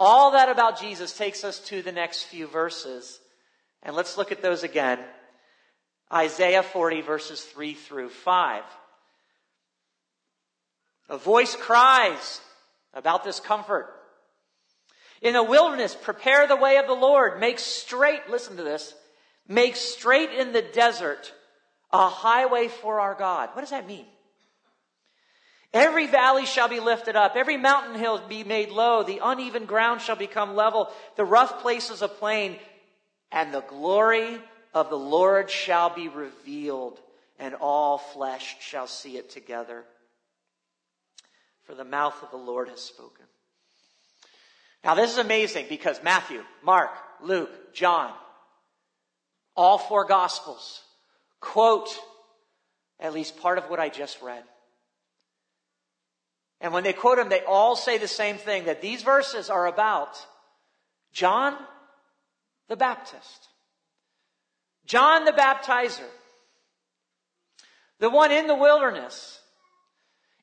all 0.00 0.32
that 0.32 0.48
about 0.48 0.80
Jesus 0.80 1.16
takes 1.16 1.44
us 1.44 1.60
to 1.66 1.80
the 1.80 1.92
next 1.92 2.24
few 2.24 2.48
verses. 2.48 3.20
And 3.84 3.94
let's 3.94 4.18
look 4.18 4.32
at 4.32 4.42
those 4.42 4.64
again. 4.64 4.98
Isaiah 6.12 6.62
40 6.62 7.02
verses 7.02 7.42
3 7.42 7.74
through 7.74 8.08
5. 8.10 8.62
A 11.10 11.18
voice 11.18 11.56
cries 11.56 12.40
about 12.94 13.24
this 13.24 13.40
comfort. 13.40 13.94
In 15.20 15.34
the 15.34 15.42
wilderness, 15.42 15.96
prepare 16.00 16.46
the 16.46 16.56
way 16.56 16.76
of 16.76 16.86
the 16.86 16.94
Lord. 16.94 17.40
Make 17.40 17.58
straight, 17.58 18.28
listen 18.30 18.56
to 18.56 18.62
this, 18.62 18.94
make 19.46 19.76
straight 19.76 20.30
in 20.30 20.52
the 20.52 20.62
desert 20.62 21.32
a 21.92 22.08
highway 22.08 22.68
for 22.68 23.00
our 23.00 23.14
God. 23.14 23.50
What 23.52 23.62
does 23.62 23.70
that 23.70 23.86
mean? 23.86 24.06
Every 25.74 26.06
valley 26.06 26.46
shall 26.46 26.68
be 26.68 26.80
lifted 26.80 27.14
up, 27.14 27.34
every 27.36 27.58
mountain 27.58 27.98
hill 27.98 28.22
be 28.26 28.42
made 28.42 28.70
low, 28.70 29.02
the 29.02 29.20
uneven 29.22 29.66
ground 29.66 30.00
shall 30.00 30.16
become 30.16 30.54
level, 30.54 30.88
the 31.16 31.26
rough 31.26 31.60
places 31.60 32.00
a 32.00 32.08
plain, 32.08 32.58
and 33.30 33.52
the 33.52 33.60
glory 33.60 34.38
of 34.74 34.90
the 34.90 34.98
Lord 34.98 35.50
shall 35.50 35.90
be 35.90 36.08
revealed, 36.08 36.98
and 37.38 37.54
all 37.54 37.98
flesh 37.98 38.56
shall 38.60 38.86
see 38.86 39.16
it 39.16 39.30
together. 39.30 39.84
For 41.64 41.74
the 41.74 41.84
mouth 41.84 42.22
of 42.22 42.30
the 42.30 42.36
Lord 42.36 42.68
has 42.68 42.80
spoken. 42.80 43.26
Now 44.84 44.94
this 44.94 45.10
is 45.12 45.18
amazing 45.18 45.66
because 45.68 46.02
Matthew, 46.02 46.42
Mark, 46.62 46.90
Luke, 47.20 47.74
John, 47.74 48.12
all 49.56 49.76
four 49.76 50.04
gospels 50.04 50.82
quote 51.40 51.90
at 53.00 53.12
least 53.12 53.38
part 53.38 53.58
of 53.58 53.64
what 53.64 53.80
I 53.80 53.88
just 53.88 54.20
read. 54.22 54.42
And 56.60 56.72
when 56.72 56.84
they 56.84 56.92
quote 56.92 57.18
them, 57.18 57.28
they 57.28 57.42
all 57.42 57.76
say 57.76 57.98
the 57.98 58.08
same 58.08 58.36
thing 58.36 58.64
that 58.64 58.82
these 58.82 59.02
verses 59.02 59.50
are 59.50 59.66
about 59.66 60.18
John 61.12 61.54
the 62.68 62.76
Baptist, 62.76 63.48
John 64.88 65.26
the 65.26 65.32
Baptizer, 65.32 66.08
the 68.00 68.08
one 68.08 68.32
in 68.32 68.46
the 68.46 68.54
wilderness, 68.54 69.38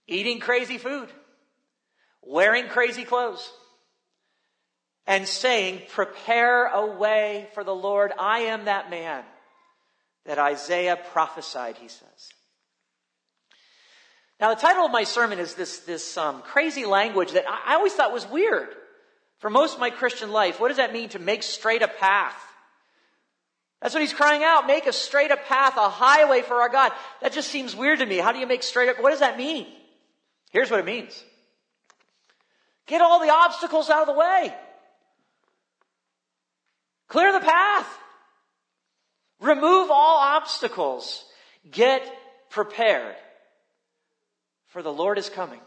eating 0.08 0.40
crazy 0.40 0.78
food, 0.78 1.10
wearing 2.22 2.68
crazy 2.68 3.04
clothes, 3.04 3.52
and 5.08 5.28
saying, 5.28 5.82
Prepare 5.90 6.68
a 6.68 6.86
way 6.86 7.48
for 7.56 7.64
the 7.64 7.76
Lord. 7.76 8.12
I 8.20 8.40
am 8.42 8.66
that 8.66 8.92
man 8.92 9.24
that 10.26 10.38
Isaiah 10.38 10.98
prophesied, 11.12 11.78
he 11.78 11.88
says. 11.88 12.30
Now, 14.40 14.54
the 14.54 14.62
title 14.62 14.86
of 14.86 14.92
my 14.92 15.06
sermon 15.06 15.40
is 15.40 15.56
this, 15.56 15.80
this 15.80 16.18
um, 16.18 16.44
crazy 16.44 16.86
language 16.86 17.32
that 17.32 17.46
I, 17.50 17.74
I 17.74 17.76
always 17.76 17.94
thought 17.94 18.14
was 18.14 18.28
weird 18.30 18.70
for 19.40 19.50
most 19.50 19.76
of 19.76 19.80
my 19.80 19.90
Christian 19.90 20.32
life. 20.32 20.60
What 20.60 20.68
does 20.68 20.78
that 20.78 20.94
mean 20.94 21.10
to 21.10 21.20
make 21.20 21.42
straight 21.42 21.82
a 21.82 21.88
path? 21.88 22.45
That's 23.86 23.94
what 23.94 24.02
he's 24.02 24.14
crying 24.14 24.44
out. 24.44 24.66
Make 24.66 24.88
a 24.88 24.92
straight 24.92 25.30
a 25.30 25.38
path, 25.38 25.78
a 25.78 25.90
highway 25.90 26.42
for 26.42 26.56
our 26.56 26.70
God. 26.70 26.92
That 27.22 27.34
just 27.34 27.50
seems 27.50 27.76
weird 27.76 28.00
to 28.00 28.06
me. 28.08 28.18
How 28.18 28.32
do 28.32 28.40
you 28.40 28.48
make 28.48 28.64
straight 28.64 28.90
up? 28.90 29.00
What 29.00 29.12
does 29.12 29.20
that 29.20 29.38
mean? 29.38 29.68
Here's 30.50 30.72
what 30.72 30.80
it 30.80 30.88
means. 30.88 31.24
Get 32.88 33.02
all 33.02 33.20
the 33.20 33.30
obstacles 33.30 33.92
out 33.92 34.02
of 34.02 34.08
the 34.08 34.20
way. 34.20 34.56
Clear 37.10 37.32
the 37.32 37.42
path. 37.42 37.88
Remove 39.40 39.92
all 39.92 40.18
obstacles. 40.18 41.24
Get 41.70 42.02
prepared. 42.50 43.16
For 44.70 44.82
the 44.82 44.92
Lord 44.92 45.20
is 45.20 45.30
coming. 45.30 45.62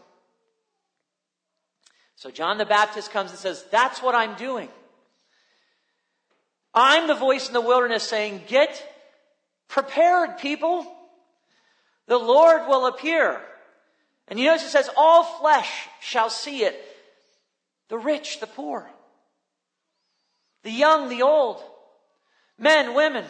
So 2.17 2.31
John 2.31 2.57
the 2.57 2.65
Baptist 2.65 3.11
comes 3.11 3.29
and 3.29 3.39
says, 3.39 3.63
that's 3.71 4.03
what 4.03 4.13
I'm 4.13 4.35
doing. 4.35 4.67
I'm 6.73 7.07
the 7.07 7.15
voice 7.15 7.47
in 7.47 7.53
the 7.53 7.61
wilderness 7.61 8.03
saying, 8.03 8.41
get 8.47 8.83
prepared, 9.67 10.37
people. 10.37 10.85
The 12.07 12.17
Lord 12.17 12.67
will 12.67 12.87
appear. 12.87 13.41
And 14.27 14.39
you 14.39 14.45
notice 14.45 14.65
it 14.65 14.69
says, 14.69 14.89
all 14.95 15.23
flesh 15.23 15.87
shall 16.01 16.29
see 16.29 16.63
it. 16.63 16.79
The 17.89 17.97
rich, 17.97 18.39
the 18.39 18.47
poor, 18.47 18.87
the 20.61 20.71
young, 20.71 21.09
the 21.09 21.23
old, 21.23 21.59
men, 22.59 22.93
women. 22.93 23.25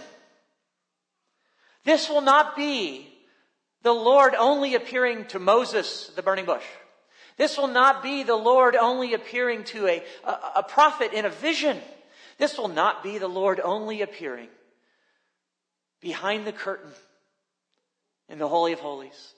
This 1.86 2.10
will 2.10 2.20
not 2.20 2.58
be 2.58 3.08
the 3.84 3.94
Lord 3.94 4.36
only 4.36 4.76
appearing 4.76 5.26
to 5.28 5.40
Moses, 5.40 6.12
the 6.16 6.22
burning 6.22 6.46
bush. 6.46 6.66
This 7.38 7.58
will 7.58 7.70
not 7.70 8.04
be 8.04 8.24
the 8.24 8.36
Lord 8.36 8.76
only 8.76 9.14
appearing 9.14 9.64
to 9.66 9.88
a, 9.88 10.04
a, 10.26 10.32
a 10.58 10.64
prophet 10.64 11.14
in 11.14 11.24
a 11.24 11.30
vision. 11.30 11.80
This 12.40 12.58
will 12.58 12.70
not 12.70 13.04
be 13.04 13.18
the 13.18 13.28
Lord 13.28 13.60
only 13.60 14.02
appearing 14.02 14.48
behind 16.02 16.48
the 16.48 16.54
curtain 16.54 16.92
in 18.30 18.40
the 18.40 18.48
Holy 18.48 18.72
of 18.72 18.80
Holies. 18.80 19.34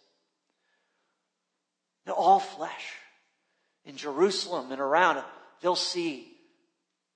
The 2.05 2.13
all 2.13 2.39
flesh 2.39 2.93
in 3.85 3.97
Jerusalem 3.97 4.71
and 4.71 4.79
around, 4.79 5.23
they'll 5.61 5.75
see 5.75 6.27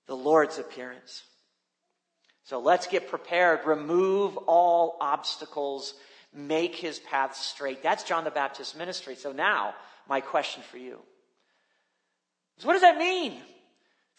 the 0.07 0.15
Lord's 0.15 0.57
appearance. 0.57 1.23
So 2.45 2.59
let's 2.59 2.87
get 2.87 3.09
prepared. 3.09 3.65
Remove 3.65 4.37
all 4.37 4.97
obstacles. 4.99 5.93
Make 6.33 6.75
his 6.75 6.99
path 6.99 7.35
straight. 7.35 7.83
That's 7.83 8.03
John 8.03 8.23
the 8.23 8.31
Baptist's 8.31 8.75
ministry. 8.75 9.15
So 9.15 9.31
now, 9.31 9.75
my 10.09 10.21
question 10.21 10.63
for 10.69 10.77
you 10.77 10.99
is 12.57 12.65
what 12.65 12.73
does 12.73 12.81
that 12.81 12.97
mean? 12.97 13.39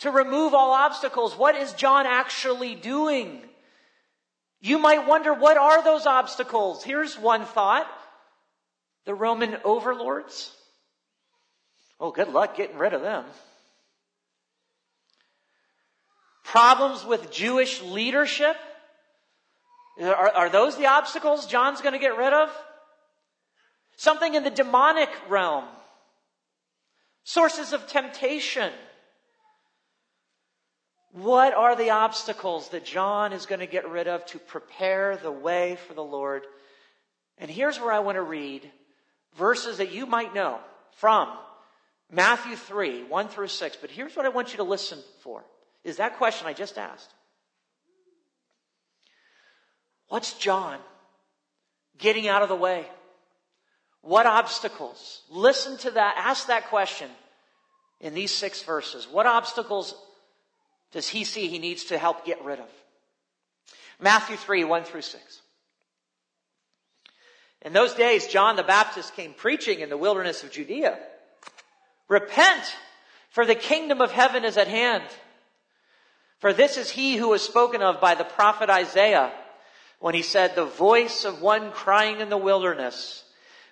To 0.00 0.10
remove 0.10 0.52
all 0.54 0.72
obstacles. 0.72 1.36
What 1.36 1.54
is 1.54 1.72
John 1.72 2.06
actually 2.06 2.74
doing? 2.74 3.40
You 4.60 4.78
might 4.78 5.06
wonder, 5.06 5.32
what 5.32 5.56
are 5.56 5.82
those 5.82 6.06
obstacles? 6.06 6.82
Here's 6.82 7.18
one 7.18 7.44
thought. 7.44 7.86
The 9.04 9.14
Roman 9.14 9.56
overlords. 9.64 10.52
Oh, 11.98 12.10
good 12.10 12.28
luck 12.28 12.56
getting 12.56 12.76
rid 12.76 12.92
of 12.92 13.00
them. 13.00 13.24
Problems 16.44 17.04
with 17.04 17.30
Jewish 17.30 17.82
leadership. 17.82 18.56
Are, 20.00 20.30
are 20.30 20.50
those 20.50 20.76
the 20.76 20.86
obstacles 20.86 21.46
John's 21.46 21.80
going 21.80 21.94
to 21.94 21.98
get 21.98 22.16
rid 22.16 22.32
of? 22.32 22.50
Something 23.96 24.34
in 24.34 24.44
the 24.44 24.50
demonic 24.50 25.08
realm. 25.28 25.64
Sources 27.24 27.72
of 27.72 27.86
temptation. 27.86 28.70
What 31.16 31.54
are 31.54 31.74
the 31.74 31.90
obstacles 31.90 32.68
that 32.68 32.84
John 32.84 33.32
is 33.32 33.46
going 33.46 33.60
to 33.60 33.66
get 33.66 33.88
rid 33.88 34.06
of 34.06 34.26
to 34.26 34.38
prepare 34.38 35.16
the 35.16 35.32
way 35.32 35.78
for 35.88 35.94
the 35.94 36.04
Lord? 36.04 36.42
And 37.38 37.50
here's 37.50 37.80
where 37.80 37.90
I 37.90 38.00
want 38.00 38.16
to 38.16 38.22
read 38.22 38.70
verses 39.34 39.78
that 39.78 39.92
you 39.92 40.04
might 40.04 40.34
know 40.34 40.58
from 40.98 41.30
Matthew 42.12 42.54
3, 42.54 43.04
1 43.04 43.28
through 43.28 43.48
6. 43.48 43.78
But 43.80 43.90
here's 43.90 44.14
what 44.14 44.26
I 44.26 44.28
want 44.28 44.50
you 44.50 44.58
to 44.58 44.62
listen 44.62 44.98
for 45.22 45.42
is 45.84 45.96
that 45.96 46.18
question 46.18 46.48
I 46.48 46.52
just 46.52 46.76
asked. 46.76 47.08
What's 50.08 50.34
John 50.34 50.78
getting 51.96 52.28
out 52.28 52.42
of 52.42 52.50
the 52.50 52.56
way? 52.56 52.84
What 54.02 54.26
obstacles? 54.26 55.22
Listen 55.30 55.78
to 55.78 55.92
that. 55.92 56.16
Ask 56.18 56.48
that 56.48 56.66
question 56.66 57.08
in 58.02 58.12
these 58.12 58.32
six 58.32 58.62
verses. 58.62 59.08
What 59.10 59.24
obstacles 59.24 59.94
does 60.92 61.08
he 61.08 61.24
see 61.24 61.48
he 61.48 61.58
needs 61.58 61.84
to 61.84 61.98
help 61.98 62.24
get 62.24 62.44
rid 62.44 62.60
of? 62.60 62.68
Matthew 64.00 64.36
3, 64.36 64.64
1 64.64 64.84
through 64.84 65.02
6. 65.02 65.42
In 67.62 67.72
those 67.72 67.94
days, 67.94 68.26
John 68.26 68.56
the 68.56 68.62
Baptist 68.62 69.14
came 69.14 69.32
preaching 69.32 69.80
in 69.80 69.88
the 69.88 69.96
wilderness 69.96 70.44
of 70.44 70.52
Judea. 70.52 70.98
Repent, 72.08 72.76
for 73.30 73.44
the 73.44 73.54
kingdom 73.54 74.00
of 74.00 74.12
heaven 74.12 74.44
is 74.44 74.56
at 74.56 74.68
hand. 74.68 75.04
For 76.38 76.52
this 76.52 76.76
is 76.76 76.90
he 76.90 77.16
who 77.16 77.28
was 77.30 77.42
spoken 77.42 77.82
of 77.82 78.00
by 78.00 78.14
the 78.14 78.24
prophet 78.24 78.70
Isaiah 78.70 79.32
when 79.98 80.14
he 80.14 80.22
said, 80.22 80.54
the 80.54 80.66
voice 80.66 81.24
of 81.24 81.40
one 81.40 81.72
crying 81.72 82.20
in 82.20 82.28
the 82.28 82.36
wilderness, 82.36 83.24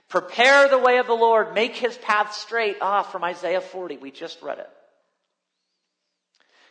prepare 0.08 0.68
the 0.68 0.78
way 0.78 0.96
of 0.98 1.06
the 1.06 1.12
Lord, 1.12 1.54
make 1.54 1.76
his 1.76 1.96
path 1.98 2.32
straight. 2.32 2.78
Ah, 2.80 3.02
from 3.02 3.22
Isaiah 3.24 3.60
40, 3.60 3.98
we 3.98 4.10
just 4.10 4.42
read 4.42 4.58
it. 4.58 4.70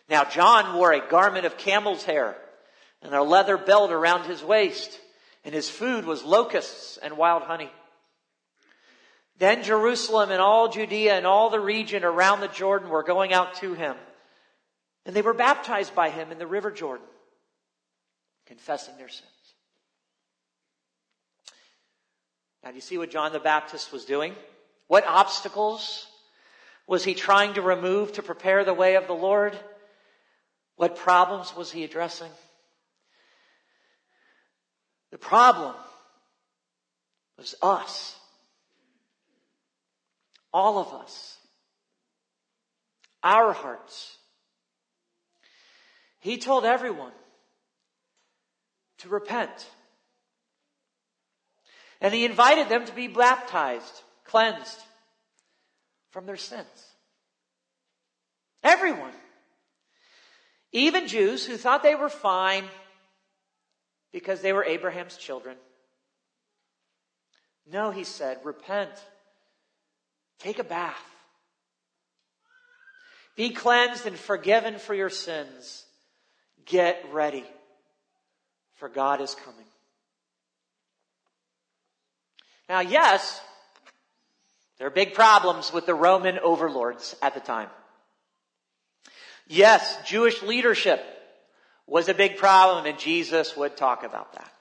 Now 0.10 0.26
John 0.26 0.78
wore 0.78 0.92
a 0.92 1.08
garment 1.08 1.46
of 1.46 1.58
camel's 1.58 2.04
hair 2.04 2.36
and 3.02 3.14
a 3.14 3.24
leather 3.24 3.58
belt 3.58 3.92
around 3.92 4.26
his 4.26 4.44
waist, 4.44 5.00
and 5.44 5.54
his 5.54 5.70
food 5.70 6.06
was 6.06 6.24
locusts 6.24 6.98
and 6.98 7.18
wild 7.18 7.44
honey. 7.44 7.70
Then 9.38 9.64
Jerusalem 9.64 10.32
and 10.32 10.42
all 10.42 10.70
Judea 10.70 11.16
and 11.16 11.26
all 11.26 11.50
the 11.50 11.60
region 11.60 12.04
around 12.04 12.40
the 12.40 12.48
Jordan 12.48 12.90
were 12.90 13.04
going 13.04 13.34
out 13.34 13.56
to 13.56 13.74
him. 13.74 13.96
And 15.06 15.16
they 15.16 15.22
were 15.22 15.34
baptized 15.34 15.94
by 15.96 16.10
him 16.10 16.32
in 16.32 16.38
the 16.38 16.48
river 16.48 16.72
Jordan, 16.72 17.06
confessing 18.46 18.96
their 18.98 19.10
sins. 19.10 19.30
Now, 22.64 22.70
do 22.70 22.76
you 22.76 22.82
see 22.82 22.98
what 22.98 23.12
John 23.12 23.34
the 23.34 23.40
Baptist 23.40 23.92
was 23.92 24.06
doing? 24.06 24.36
What 24.88 25.06
obstacles 25.06 26.08
was 26.88 27.04
he 27.04 27.14
trying 27.14 27.56
to 27.56 27.62
remove 27.62 28.14
to 28.14 28.24
prepare 28.24 28.64
the 28.64 28.74
way 28.74 28.96
of 28.96 29.08
the 29.08 29.14
Lord? 29.14 29.58
What 30.76 30.96
problems 30.96 31.56
was 31.56 31.72
he 31.72 31.84
addressing? 31.84 32.32
The 35.12 35.18
problem 35.18 35.76
was 37.38 37.56
us. 37.62 38.16
All 40.52 40.80
of 40.80 40.94
us. 40.94 41.38
Our 43.24 43.54
hearts. 43.54 44.18
He 46.20 46.38
told 46.38 46.66
everyone 46.66 47.12
to 49.00 49.10
repent. 49.10 49.68
And 52.02 52.14
he 52.14 52.26
invited 52.26 52.70
them 52.70 52.86
to 52.86 52.94
be 52.94 53.08
baptized, 53.08 54.02
cleansed 54.26 54.80
from 56.12 56.26
their 56.26 56.38
sins. 56.38 56.68
Everyone. 58.64 59.12
Even 60.74 61.08
Jews 61.08 61.46
who 61.46 61.56
thought 61.56 61.84
they 61.84 61.96
were 61.96 62.10
fine 62.10 62.66
because 64.12 64.42
they 64.42 64.54
were 64.54 64.66
Abraham's 64.66 65.16
children. 65.16 65.56
No, 67.72 67.92
he 67.92 68.04
said, 68.04 68.40
repent. 68.44 68.92
Take 70.40 70.60
a 70.60 70.64
bath. 70.64 71.00
Be 73.36 73.52
cleansed 73.52 74.06
and 74.06 74.18
forgiven 74.18 74.78
for 74.80 74.94
your 74.94 75.10
sins. 75.10 75.86
Get 76.66 77.04
ready, 77.12 77.46
for 78.76 78.90
God 78.90 79.22
is 79.22 79.36
coming. 79.36 79.66
Now, 82.68 82.80
yes, 82.80 83.42
there 84.78 84.88
are 84.88 84.92
big 84.92 85.14
problems 85.14 85.72
with 85.72 85.86
the 85.86 85.94
Roman 85.94 86.40
overlords 86.40 87.16
at 87.22 87.34
the 87.34 87.40
time. 87.40 87.70
Yes, 89.48 89.98
Jewish 90.06 90.42
leadership 90.42 91.04
was 91.86 92.08
a 92.08 92.14
big 92.14 92.38
problem 92.38 92.86
and 92.86 92.98
Jesus 92.98 93.56
would 93.58 93.76
talk 93.76 94.04
about 94.04 94.34
that. 94.34 94.52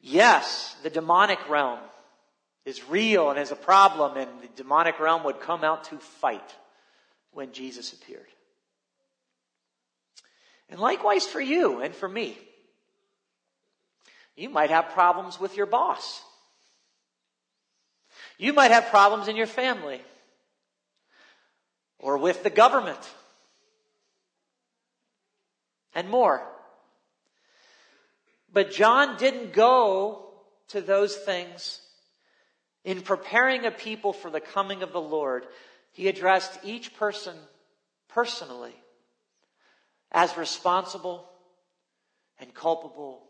Yes, 0.00 0.74
the 0.82 0.90
demonic 0.90 1.48
realm 1.48 1.80
is 2.64 2.88
real 2.88 3.30
and 3.30 3.38
is 3.38 3.50
a 3.50 3.56
problem 3.56 4.16
and 4.16 4.30
the 4.42 4.48
demonic 4.56 4.98
realm 5.00 5.24
would 5.24 5.40
come 5.40 5.64
out 5.64 5.84
to 5.84 5.98
fight 5.98 6.54
when 7.32 7.52
Jesus 7.52 7.92
appeared. 7.92 8.26
And 10.70 10.80
likewise 10.80 11.26
for 11.26 11.40
you 11.40 11.80
and 11.80 11.94
for 11.94 12.08
me. 12.08 12.38
You 14.36 14.48
might 14.50 14.70
have 14.70 14.90
problems 14.90 15.40
with 15.40 15.56
your 15.56 15.66
boss. 15.66 16.22
You 18.38 18.52
might 18.52 18.70
have 18.70 18.86
problems 18.86 19.28
in 19.28 19.36
your 19.36 19.46
family 19.46 20.00
or 21.98 22.18
with 22.18 22.42
the 22.42 22.50
government 22.50 22.98
and 25.94 26.08
more. 26.08 26.42
But 28.52 28.70
John 28.70 29.16
didn't 29.18 29.52
go 29.52 30.30
to 30.68 30.80
those 30.80 31.16
things 31.16 31.80
in 32.84 33.02
preparing 33.02 33.66
a 33.66 33.70
people 33.70 34.12
for 34.12 34.30
the 34.30 34.40
coming 34.40 34.82
of 34.82 34.92
the 34.92 35.00
Lord. 35.00 35.46
He 35.92 36.08
addressed 36.08 36.58
each 36.62 36.96
person 36.96 37.36
personally 38.08 38.74
as 40.12 40.36
responsible 40.36 41.28
and 42.38 42.54
culpable 42.54 43.22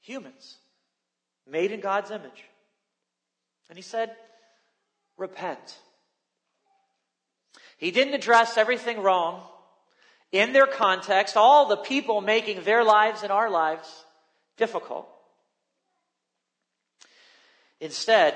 humans 0.00 0.56
made 1.48 1.72
in 1.72 1.80
God's 1.80 2.10
image. 2.10 2.44
And 3.68 3.78
he 3.78 3.82
said, 3.82 4.14
repent. 5.16 5.78
He 7.84 7.90
didn't 7.90 8.14
address 8.14 8.56
everything 8.56 9.02
wrong 9.02 9.42
in 10.32 10.54
their 10.54 10.66
context, 10.66 11.36
all 11.36 11.68
the 11.68 11.76
people 11.76 12.22
making 12.22 12.62
their 12.62 12.82
lives 12.82 13.22
and 13.22 13.30
our 13.30 13.50
lives 13.50 13.86
difficult. 14.56 15.06
Instead, 17.80 18.32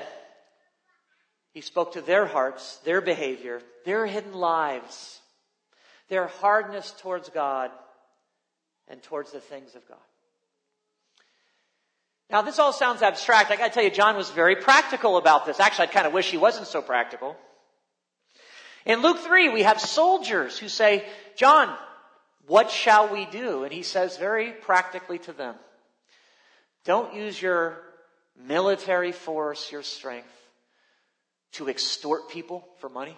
he 1.51 1.61
spoke 1.61 1.93
to 1.93 2.01
their 2.01 2.27
hearts, 2.27 2.77
their 2.85 3.01
behavior, 3.01 3.59
their 3.85 4.05
hidden 4.05 4.33
lives, 4.33 5.19
their 6.09 6.27
hardness 6.27 6.93
towards 6.99 7.29
God 7.29 7.71
and 8.87 9.01
towards 9.01 9.31
the 9.31 9.39
things 9.39 9.73
of 9.73 9.81
God. 9.87 9.97
Now, 12.29 12.43
this 12.43 12.59
all 12.59 12.71
sounds 12.71 13.01
abstract. 13.01 13.49
I 13.49 13.55
gotta 13.55 13.73
tell 13.73 13.83
you, 13.83 13.89
John 13.89 14.15
was 14.15 14.29
very 14.29 14.57
practical 14.57 15.17
about 15.17 15.47
this. 15.47 15.59
Actually, 15.59 15.87
I 15.87 15.91
kind 15.91 16.05
of 16.05 16.13
wish 16.13 16.29
he 16.29 16.37
wasn't 16.37 16.67
so 16.67 16.83
practical. 16.83 17.35
In 18.89 19.03
Luke 19.03 19.19
3, 19.19 19.49
we 19.49 19.61
have 19.61 19.79
soldiers 19.79 20.57
who 20.57 20.67
say, 20.67 21.05
John, 21.35 21.71
what 22.47 22.71
shall 22.71 23.13
we 23.13 23.25
do? 23.25 23.63
And 23.63 23.71
he 23.71 23.83
says 23.83 24.17
very 24.17 24.51
practically 24.51 25.19
to 25.19 25.31
them, 25.31 25.53
don't 26.85 27.13
use 27.13 27.39
your 27.39 27.83
military 28.47 29.11
force, 29.11 29.71
your 29.71 29.83
strength, 29.83 30.33
to 31.51 31.69
extort 31.69 32.29
people 32.29 32.67
for 32.79 32.89
money. 32.89 33.15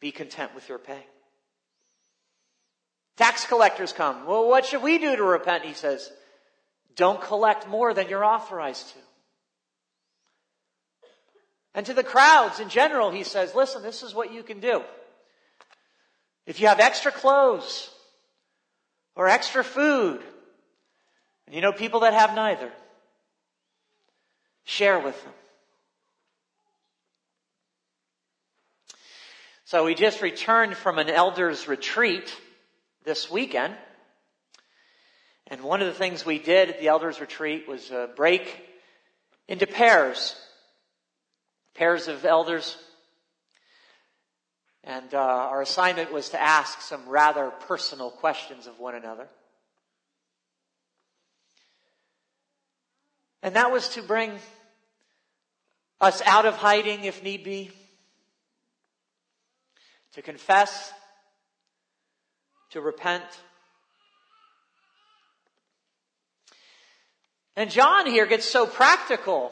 Be 0.00 0.12
content 0.12 0.54
with 0.54 0.68
your 0.68 0.78
pay. 0.78 1.02
Tax 3.16 3.46
collectors 3.46 3.94
come. 3.94 4.26
Well, 4.26 4.46
what 4.50 4.66
should 4.66 4.82
we 4.82 4.98
do 4.98 5.16
to 5.16 5.24
repent? 5.24 5.64
He 5.64 5.72
says, 5.72 6.12
don't 6.94 7.22
collect 7.22 7.66
more 7.66 7.94
than 7.94 8.10
you're 8.10 8.22
authorized 8.22 8.90
to. 8.90 8.99
And 11.74 11.86
to 11.86 11.94
the 11.94 12.02
crowds 12.02 12.60
in 12.60 12.68
general, 12.68 13.10
he 13.10 13.22
says, 13.22 13.54
listen, 13.54 13.82
this 13.82 14.02
is 14.02 14.14
what 14.14 14.32
you 14.32 14.42
can 14.42 14.60
do. 14.60 14.82
If 16.46 16.60
you 16.60 16.66
have 16.66 16.80
extra 16.80 17.12
clothes 17.12 17.90
or 19.14 19.28
extra 19.28 19.62
food, 19.62 20.20
and 21.46 21.54
you 21.54 21.60
know 21.60 21.72
people 21.72 22.00
that 22.00 22.14
have 22.14 22.34
neither, 22.34 22.70
share 24.64 24.98
with 24.98 25.22
them. 25.22 25.32
So 29.64 29.84
we 29.84 29.94
just 29.94 30.20
returned 30.20 30.76
from 30.76 30.98
an 30.98 31.08
elders 31.08 31.68
retreat 31.68 32.34
this 33.04 33.30
weekend. 33.30 33.74
And 35.46 35.62
one 35.62 35.80
of 35.80 35.86
the 35.86 35.94
things 35.94 36.26
we 36.26 36.40
did 36.40 36.70
at 36.70 36.80
the 36.80 36.88
elders 36.88 37.20
retreat 37.20 37.68
was 37.68 37.90
uh, 37.92 38.08
break 38.16 38.66
into 39.46 39.68
pairs. 39.68 40.34
Pairs 41.80 42.08
of 42.08 42.26
elders. 42.26 42.76
And 44.84 45.14
uh, 45.14 45.18
our 45.18 45.62
assignment 45.62 46.12
was 46.12 46.28
to 46.28 46.38
ask 46.38 46.82
some 46.82 47.08
rather 47.08 47.48
personal 47.48 48.10
questions 48.10 48.66
of 48.66 48.78
one 48.78 48.94
another. 48.94 49.26
And 53.42 53.56
that 53.56 53.72
was 53.72 53.88
to 53.94 54.02
bring 54.02 54.32
us 56.02 56.20
out 56.26 56.44
of 56.44 56.54
hiding 56.56 57.04
if 57.04 57.22
need 57.22 57.44
be, 57.44 57.70
to 60.12 60.20
confess, 60.20 60.92
to 62.72 62.82
repent. 62.82 63.24
And 67.56 67.70
John 67.70 68.06
here 68.06 68.26
gets 68.26 68.44
so 68.44 68.66
practical. 68.66 69.50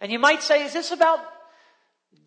And 0.00 0.12
you 0.12 0.18
might 0.18 0.42
say, 0.42 0.64
is 0.64 0.72
this 0.72 0.92
about 0.92 1.20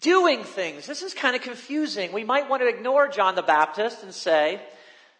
doing 0.01 0.43
things? 0.43 0.85
This 0.85 1.01
is 1.01 1.13
kind 1.13 1.35
of 1.35 1.41
confusing. 1.41 2.11
We 2.11 2.23
might 2.23 2.49
want 2.49 2.61
to 2.61 2.67
ignore 2.67 3.07
John 3.07 3.35
the 3.35 3.41
Baptist 3.41 4.03
and 4.03 4.13
say, 4.13 4.61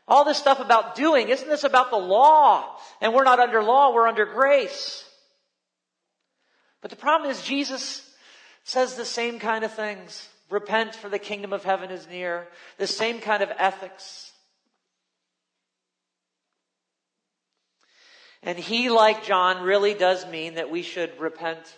all 0.07 0.25
this 0.25 0.37
stuff 0.37 0.59
about 0.59 0.95
doing, 0.95 1.29
isn't 1.29 1.47
this 1.47 1.63
about 1.63 1.91
the 1.91 1.97
law? 1.97 2.75
And 2.99 3.13
we're 3.13 3.23
not 3.23 3.39
under 3.39 3.63
law, 3.63 3.93
we're 3.93 4.07
under 4.07 4.25
grace. 4.25 5.05
But 6.81 6.89
the 6.89 6.97
problem 6.97 7.31
is 7.31 7.41
Jesus 7.43 8.07
says 8.63 8.95
the 8.95 9.05
same 9.05 9.39
kind 9.39 9.63
of 9.63 9.71
things. 9.71 10.27
Repent 10.49 10.95
for 10.95 11.07
the 11.07 11.19
kingdom 11.19 11.53
of 11.53 11.63
heaven 11.63 11.91
is 11.91 12.07
near. 12.07 12.47
The 12.77 12.87
same 12.87 13.21
kind 13.21 13.41
of 13.41 13.51
ethics. 13.57 14.31
And 18.43 18.57
he, 18.57 18.89
like 18.89 19.23
John, 19.23 19.63
really 19.63 19.93
does 19.93 20.25
mean 20.27 20.55
that 20.55 20.71
we 20.71 20.81
should 20.81 21.17
repent 21.19 21.77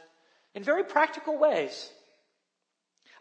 in 0.55 0.63
very 0.63 0.83
practical 0.83 1.37
ways. 1.37 1.91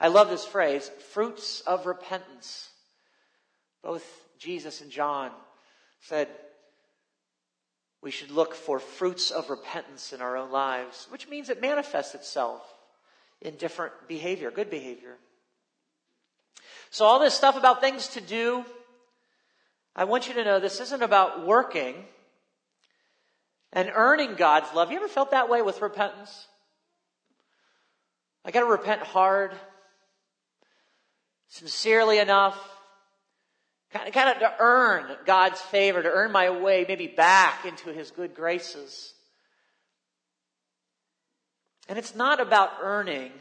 I 0.01 0.09
love 0.09 0.29
this 0.31 0.45
phrase, 0.45 0.90
fruits 1.12 1.61
of 1.61 1.87
repentance. 1.87 2.71
Both 3.83 4.05
Jesus 4.38 4.81
and 4.81 4.90
John 4.90 5.31
said 6.01 6.29
we 8.03 8.11
should 8.11 8.33
look 8.33 8.55
for 8.55 8.81
fruits 8.81 9.31
of 9.31 9.49
repentance 9.49 10.12
in 10.12 10.21
our 10.21 10.37
own 10.37 10.51
lives, 10.51 11.07
which 11.11 11.29
means 11.29 11.49
it 11.49 11.61
manifests 11.61 12.14
itself 12.14 12.62
in 13.40 13.55
different 13.57 13.92
behavior, 14.09 14.51
good 14.51 14.71
behavior. 14.71 15.16
So 16.90 17.05
all 17.05 17.21
this 17.21 17.35
stuff 17.35 17.57
about 17.57 17.81
things 17.81 18.09
to 18.09 18.21
do, 18.21 18.64
I 19.95 20.05
want 20.05 20.27
you 20.27 20.35
to 20.35 20.45
know 20.45 20.59
this 20.59 20.81
isn't 20.81 21.03
about 21.03 21.47
working 21.47 21.95
and 23.73 23.90
earning 23.95 24.35
God's 24.35 24.75
love. 24.75 24.90
You 24.90 24.99
ever 24.99 25.09
felt 25.09 25.31
that 25.31 25.49
way 25.49 25.62
with 25.62 25.81
repentance? 25.81 26.49
I 28.44 28.50
gotta 28.50 28.66
repent 28.66 29.02
hard, 29.02 29.52
sincerely 31.48 32.18
enough, 32.18 32.59
kind 33.92 34.09
of, 34.09 34.14
kind 34.14 34.31
of 34.31 34.38
to 34.38 34.55
earn 34.59 35.16
God's 35.26 35.61
favor, 35.61 36.02
to 36.02 36.11
earn 36.11 36.33
my 36.33 36.50
way 36.50 36.85
maybe 36.88 37.07
back 37.07 37.64
into 37.64 37.92
His 37.92 38.11
good 38.11 38.35
graces. 38.35 39.14
And 41.88 41.98
it's 41.98 42.14
not 42.14 42.40
about 42.40 42.70
earning, 42.81 43.33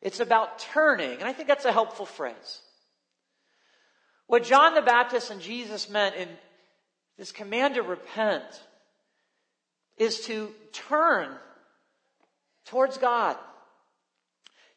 it's 0.00 0.20
about 0.20 0.58
turning. 0.58 1.18
And 1.18 1.24
I 1.24 1.32
think 1.32 1.48
that's 1.48 1.64
a 1.64 1.72
helpful 1.72 2.06
phrase. 2.06 2.60
What 4.26 4.44
John 4.44 4.74
the 4.74 4.82
Baptist 4.82 5.30
and 5.30 5.40
Jesus 5.40 5.88
meant 5.88 6.16
in 6.16 6.28
this 7.16 7.32
command 7.32 7.74
to 7.76 7.82
repent 7.82 8.44
is 9.96 10.20
to 10.22 10.50
turn 10.72 11.28
towards 12.64 12.98
God. 12.98 13.36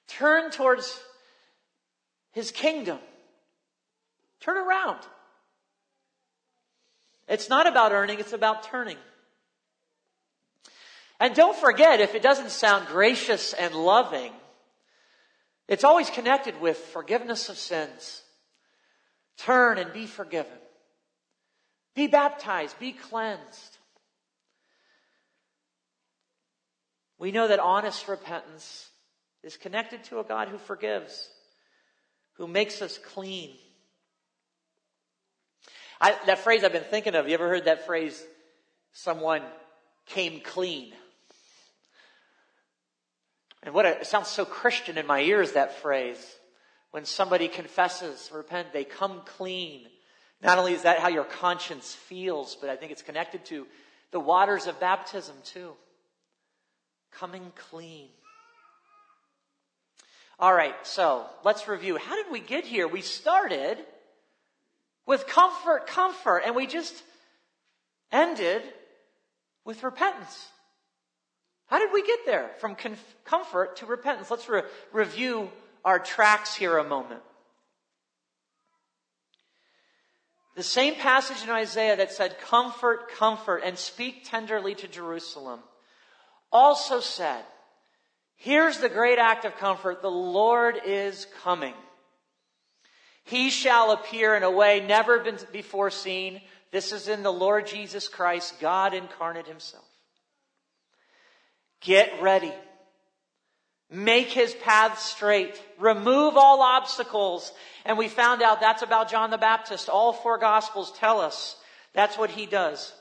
Turn 0.10 0.52
towards 0.52 1.00
His 2.32 2.52
kingdom. 2.52 3.00
Turn 4.40 4.58
around. 4.58 5.00
It's 7.28 7.50
not 7.50 7.68
about 7.68 7.92
earning, 7.92 8.20
it's 8.20 8.34
about 8.34 8.64
turning. 8.64 8.98
And 11.20 11.36
don't 11.36 11.56
forget, 11.56 12.00
if 12.00 12.16
it 12.16 12.24
doesn't 12.24 12.50
sound 12.50 12.88
gracious 12.88 13.54
and 13.54 13.76
loving, 13.76 14.32
it's 15.68 15.84
always 15.84 16.10
connected 16.10 16.60
with 16.60 16.78
forgiveness 16.78 17.50
of 17.50 17.58
sins. 17.58 18.24
Turn 19.38 19.78
and 19.78 19.94
be 19.94 20.08
forgiven. 20.08 20.58
Be 21.96 22.08
baptized. 22.08 22.80
Be 22.80 22.94
cleansed. 22.94 23.78
We 27.20 27.32
know 27.32 27.48
that 27.50 27.60
honest 27.60 28.08
repentance 28.08 28.89
is 29.44 29.58
connected 29.58 30.04
to 30.06 30.20
a 30.20 30.24
God 30.24 30.50
who 30.50 30.58
forgives, 30.58 31.30
who 32.34 32.48
makes 32.48 32.82
us 32.82 32.98
clean. 32.98 33.52
I, 36.02 36.16
that 36.26 36.40
phrase 36.40 36.64
I've 36.64 36.74
been 36.74 36.84
thinking 36.84 37.16
of, 37.16 37.28
you 37.28 37.34
ever 37.34 37.50
heard 37.50 37.66
that 37.66 37.86
phrase, 37.86 38.24
someone 38.94 39.42
came 40.06 40.42
clean? 40.42 40.94
And 43.64 43.74
what 43.74 43.86
a, 43.86 44.00
it 44.00 44.08
sounds 44.08 44.28
so 44.28 44.46
Christian 44.46 44.98
in 44.98 45.06
my 45.06 45.22
ears, 45.22 45.54
that 45.54 45.82
phrase. 45.82 46.24
When 46.92 47.06
somebody 47.06 47.48
confesses, 47.48 48.32
repent, 48.34 48.74
they 48.74 48.84
come 48.84 49.22
clean. 49.26 49.88
Not 50.42 50.58
only 50.58 50.74
is 50.74 50.84
that 50.84 51.00
how 51.00 51.10
your 51.10 51.26
conscience 51.26 51.94
feels, 51.94 52.56
but 52.56 52.70
I 52.70 52.78
think 52.78 52.92
it's 52.92 53.02
connected 53.02 53.46
to 53.46 53.68
the 54.12 54.20
waters 54.20 54.68
of 54.68 54.80
baptism 54.80 55.36
too. 55.44 55.74
Coming 57.12 57.52
clean. 57.70 58.08
All 60.40 60.54
right, 60.54 60.76
so 60.84 61.26
let's 61.44 61.68
review. 61.68 61.98
How 61.98 62.16
did 62.16 62.32
we 62.32 62.40
get 62.40 62.66
here? 62.66 62.88
We 62.88 63.02
started 63.02 63.78
with 65.06 65.28
comfort, 65.28 65.88
comfort, 65.88 66.44
and 66.46 66.56
we 66.56 66.66
just 66.66 66.94
ended 68.12 68.62
with 69.66 69.84
repentance. 69.84 70.48
How 71.68 71.80
did 71.80 71.92
we 71.94 72.04
get 72.06 72.20
there? 72.26 72.52
From 72.60 72.76
conf- 72.76 73.16
comfort 73.26 73.78
to 73.78 73.86
repentance. 73.86 74.32
Let's 74.32 74.48
re- 74.48 74.64
review 74.94 75.52
our 75.84 76.00
tracks 76.00 76.56
here 76.56 76.78
a 76.78 76.84
moment. 76.84 77.22
the 80.60 80.64
same 80.64 80.96
passage 80.96 81.42
in 81.42 81.50
Isaiah 81.50 81.96
that 81.96 82.12
said, 82.12 82.38
Comfort, 82.38 83.12
comfort, 83.14 83.62
and 83.64 83.78
speak 83.78 84.26
tenderly 84.26 84.76
to 84.76 84.90
Jerusalem, 84.90 85.62
also 86.52 87.00
said, 87.00 87.46
Here's 88.40 88.78
the 88.78 88.90
great 88.90 89.20
act 89.20 89.44
of 89.44 89.58
comfort. 89.58 90.02
The 90.02 90.10
Lord 90.10 90.80
is 90.86 91.28
coming. 91.44 91.74
He 93.26 93.50
shall 93.50 93.92
appear 93.92 94.34
in 94.36 94.44
a 94.44 94.50
way 94.50 94.80
never 94.80 95.20
been 95.20 95.38
before 95.52 95.92
seen. 95.92 96.42
This 96.72 96.94
is 96.94 97.10
in 97.10 97.22
the 97.22 97.34
Lord 97.34 97.68
Jesus 97.68 98.08
Christ, 98.08 98.60
God 98.62 98.94
incarnate 98.94 99.46
himself. 99.46 99.84
Get 101.82 102.22
ready. 102.22 102.54
Make 103.92 104.28
his 104.28 104.54
path 104.54 105.00
straight. 105.00 105.62
Remove 105.78 106.38
all 106.38 106.62
obstacles. 106.62 107.52
And 107.86 107.98
we 107.98 108.08
found 108.08 108.42
out 108.42 108.62
that's 108.62 108.84
about 108.84 109.12
John 109.12 109.32
the 109.32 109.38
Baptist. 109.38 109.90
All 109.90 110.14
four 110.14 110.38
gospels 110.38 110.94
tell 110.98 111.20
us 111.20 111.58
that's 111.94 112.18
what 112.18 112.30
he 112.30 112.46
does. 112.46 112.94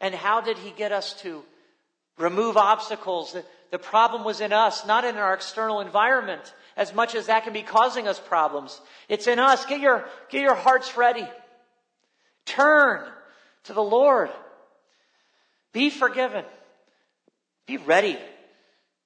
And 0.00 0.14
how 0.14 0.40
did 0.40 0.58
he 0.58 0.70
get 0.70 0.90
us 0.90 1.14
to 1.22 1.44
remove 2.18 2.56
obstacles? 2.56 3.36
The, 3.70 3.78
problem 3.78 4.24
was 4.24 4.40
in 4.40 4.52
us, 4.52 4.86
not 4.86 5.04
in 5.04 5.16
our 5.16 5.34
external 5.34 5.80
environment, 5.80 6.54
as 6.76 6.94
much 6.94 7.14
as 7.14 7.26
that 7.26 7.44
can 7.44 7.52
be 7.52 7.62
causing 7.62 8.08
us 8.08 8.18
problems. 8.18 8.80
It's 9.08 9.26
in 9.26 9.38
us. 9.38 9.66
Get 9.66 9.80
your, 9.80 10.04
get 10.30 10.42
your 10.42 10.54
hearts 10.54 10.96
ready. 10.96 11.26
Turn 12.46 13.04
to 13.64 13.72
the 13.72 13.82
Lord. 13.82 14.30
Be 15.72 15.90
forgiven. 15.90 16.44
Be 17.66 17.76
ready 17.76 18.18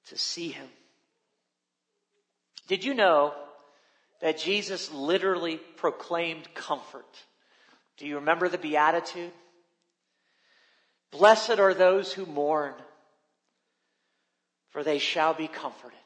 to 0.07 0.17
see 0.17 0.49
him. 0.49 0.67
Did 2.67 2.83
you 2.85 2.93
know 2.93 3.33
that 4.21 4.37
Jesus 4.37 4.91
literally 4.91 5.57
proclaimed 5.57 6.53
comfort? 6.53 7.05
Do 7.97 8.07
you 8.07 8.15
remember 8.15 8.47
the 8.47 8.57
Beatitude? 8.57 9.31
Blessed 11.11 11.59
are 11.59 11.73
those 11.73 12.11
who 12.11 12.25
mourn, 12.25 12.73
for 14.73 14.83
they 14.83 14.97
shall 14.97 15.33
be 15.33 15.47
comforted. 15.47 15.97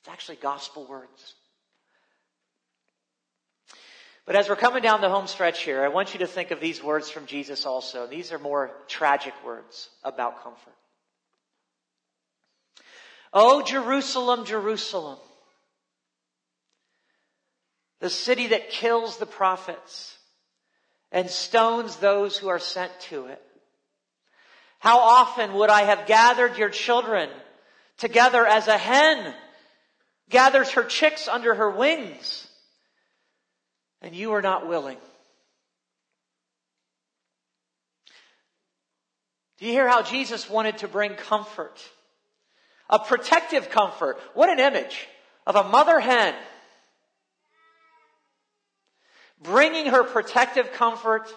It's 0.00 0.08
actually 0.08 0.36
gospel 0.36 0.86
words. 0.86 1.34
But 4.24 4.34
as 4.34 4.48
we're 4.48 4.56
coming 4.56 4.82
down 4.82 5.00
the 5.00 5.10
home 5.10 5.26
stretch 5.26 5.62
here, 5.62 5.84
I 5.84 5.88
want 5.88 6.14
you 6.14 6.20
to 6.20 6.26
think 6.26 6.50
of 6.50 6.60
these 6.60 6.82
words 6.82 7.10
from 7.10 7.26
Jesus 7.26 7.66
also. 7.66 8.06
These 8.06 8.32
are 8.32 8.38
more 8.38 8.70
tragic 8.88 9.34
words 9.44 9.90
about 10.02 10.42
comfort. 10.42 10.74
Oh, 13.32 13.62
Jerusalem, 13.62 14.44
Jerusalem, 14.44 15.18
the 18.00 18.10
city 18.10 18.48
that 18.48 18.70
kills 18.70 19.18
the 19.18 19.26
prophets 19.26 20.16
and 21.10 21.28
stones 21.28 21.96
those 21.96 22.36
who 22.36 22.48
are 22.48 22.58
sent 22.58 22.92
to 23.00 23.26
it. 23.26 23.42
How 24.82 24.98
often 24.98 25.54
would 25.54 25.70
I 25.70 25.82
have 25.82 26.08
gathered 26.08 26.58
your 26.58 26.68
children 26.68 27.30
together 27.98 28.44
as 28.44 28.66
a 28.66 28.76
hen 28.76 29.32
gathers 30.28 30.72
her 30.72 30.82
chicks 30.82 31.28
under 31.28 31.54
her 31.54 31.70
wings, 31.70 32.48
and 34.00 34.12
you 34.12 34.32
are 34.32 34.42
not 34.42 34.66
willing. 34.66 34.96
Do 39.60 39.66
you 39.66 39.72
hear 39.72 39.86
how 39.86 40.02
Jesus 40.02 40.50
wanted 40.50 40.78
to 40.78 40.88
bring 40.88 41.14
comfort? 41.14 41.78
A 42.90 42.98
protective 42.98 43.70
comfort. 43.70 44.18
What 44.34 44.50
an 44.50 44.58
image 44.58 45.06
of 45.46 45.54
a 45.54 45.62
mother 45.62 46.00
hen 46.00 46.34
bringing 49.40 49.86
her 49.86 50.02
protective 50.02 50.72
comfort 50.72 51.32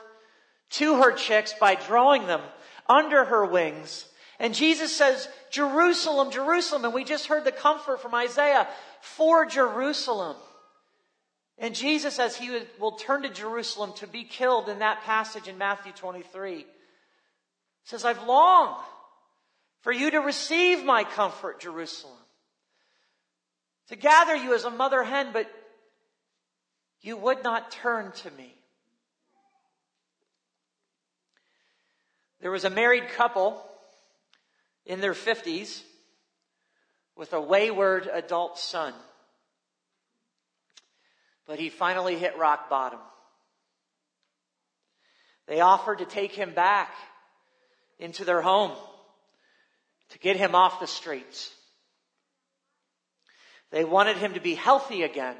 to 0.71 0.95
her 1.03 1.11
chicks 1.11 1.53
by 1.53 1.75
drawing 1.75 2.25
them 2.25 2.41
under 2.87 3.25
her 3.25 3.45
wings. 3.45 4.05
And 4.39 4.53
Jesus 4.53 4.95
says, 4.95 5.27
Jerusalem, 5.49 6.31
Jerusalem. 6.31 6.85
And 6.85 6.93
we 6.93 7.03
just 7.03 7.27
heard 7.27 7.45
the 7.45 7.51
comfort 7.51 8.01
from 8.01 8.13
Isaiah 8.13 8.67
for 9.01 9.45
Jerusalem. 9.45 10.35
And 11.57 11.73
Jesus, 11.73 12.19
as 12.19 12.35
he 12.35 12.59
will 12.79 12.93
turn 12.93 13.23
to 13.23 13.29
Jerusalem 13.29 13.93
to 13.97 14.07
be 14.07 14.25
killed 14.25 14.67
in 14.67 14.79
that 14.79 15.03
passage 15.03 15.47
in 15.47 15.57
Matthew 15.57 15.93
23, 15.93 16.65
says, 17.85 18.03
I've 18.03 18.23
longed 18.23 18.83
for 19.81 19.93
you 19.93 20.11
to 20.11 20.19
receive 20.19 20.83
my 20.83 21.03
comfort, 21.03 21.61
Jerusalem. 21.61 22.17
To 23.89 23.95
gather 23.95 24.35
you 24.35 24.53
as 24.53 24.65
a 24.65 24.71
mother 24.71 25.03
hen, 25.03 25.29
but 25.31 25.49
you 27.01 27.15
would 27.15 27.43
not 27.43 27.71
turn 27.71 28.11
to 28.11 28.31
me. 28.31 28.53
There 32.45 32.51
was 32.51 32.63
a 32.63 32.69
married 32.69 33.07
couple 33.09 33.59
in 34.85 35.01
their 35.01 35.15
50s 35.15 35.81
with 37.15 37.33
a 37.33 37.41
wayward 37.41 38.07
adult 38.13 38.59
son. 38.59 38.93
But 41.47 41.57
he 41.57 41.69
finally 41.69 42.19
hit 42.19 42.37
rock 42.37 42.69
bottom. 42.69 42.99
They 45.47 45.59
offered 45.59 45.97
to 45.97 46.05
take 46.05 46.33
him 46.33 46.53
back 46.53 46.93
into 47.97 48.23
their 48.23 48.43
home 48.43 48.73
to 50.09 50.19
get 50.19 50.35
him 50.35 50.53
off 50.53 50.79
the 50.79 50.85
streets. 50.85 51.51
They 53.71 53.85
wanted 53.85 54.17
him 54.17 54.35
to 54.35 54.39
be 54.39 54.53
healthy 54.53 55.01
again 55.01 55.35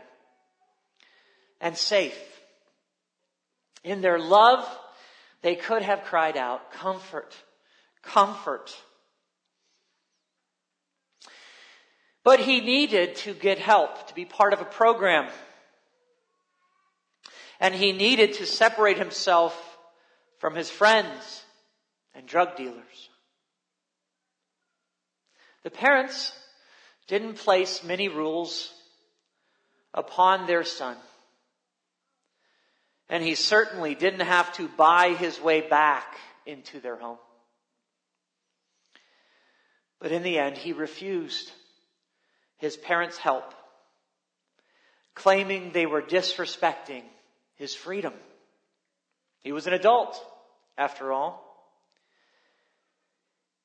and 1.61 1.77
safe. 1.77 2.17
In 3.83 4.01
their 4.01 4.17
love, 4.17 4.67
they 5.45 5.55
could 5.55 5.84
have 5.84 6.05
cried 6.05 6.38
out, 6.38 6.71
comfort, 6.71 7.36
comfort. 8.01 8.75
But 12.23 12.39
he 12.39 12.62
needed 12.62 13.17
to 13.17 13.36
get 13.36 13.60
help, 13.60 14.08
to 14.08 14.15
be 14.15 14.25
part 14.25 14.53
of 14.53 14.62
a 14.62 14.65
program. 14.65 15.31
And 17.60 17.75
he 17.75 17.91
needed 17.91 18.34
to 18.34 18.47
separate 18.47 18.97
himself 18.97 19.53
from 20.39 20.55
his 20.55 20.71
friends 20.71 21.43
and 22.15 22.25
drug 22.25 22.58
dealers. 22.58 23.10
The 25.62 25.69
parents 25.69 26.34
didn't 27.08 27.36
place 27.36 27.84
many 27.84 28.10
rules 28.10 28.73
upon 29.93 30.47
their 30.47 30.63
son. 30.63 30.97
And 33.09 33.23
he 33.23 33.35
certainly 33.35 33.95
didn't 33.95 34.21
have 34.21 34.51
to 34.53 34.67
buy 34.67 35.13
his 35.13 35.39
way 35.39 35.61
back 35.61 36.17
into 36.45 36.79
their 36.79 36.97
home. 36.97 37.19
But 39.99 40.11
in 40.11 40.23
the 40.23 40.39
end, 40.39 40.57
he 40.57 40.73
refused 40.73 41.51
his 42.57 42.77
parents' 42.77 43.17
help, 43.17 43.53
claiming 45.13 45.71
they 45.71 45.85
were 45.85 46.01
disrespecting 46.01 47.03
his 47.55 47.75
freedom. 47.75 48.13
He 49.41 49.51
was 49.51 49.67
an 49.67 49.73
adult, 49.73 50.19
after 50.77 51.11
all. 51.13 51.43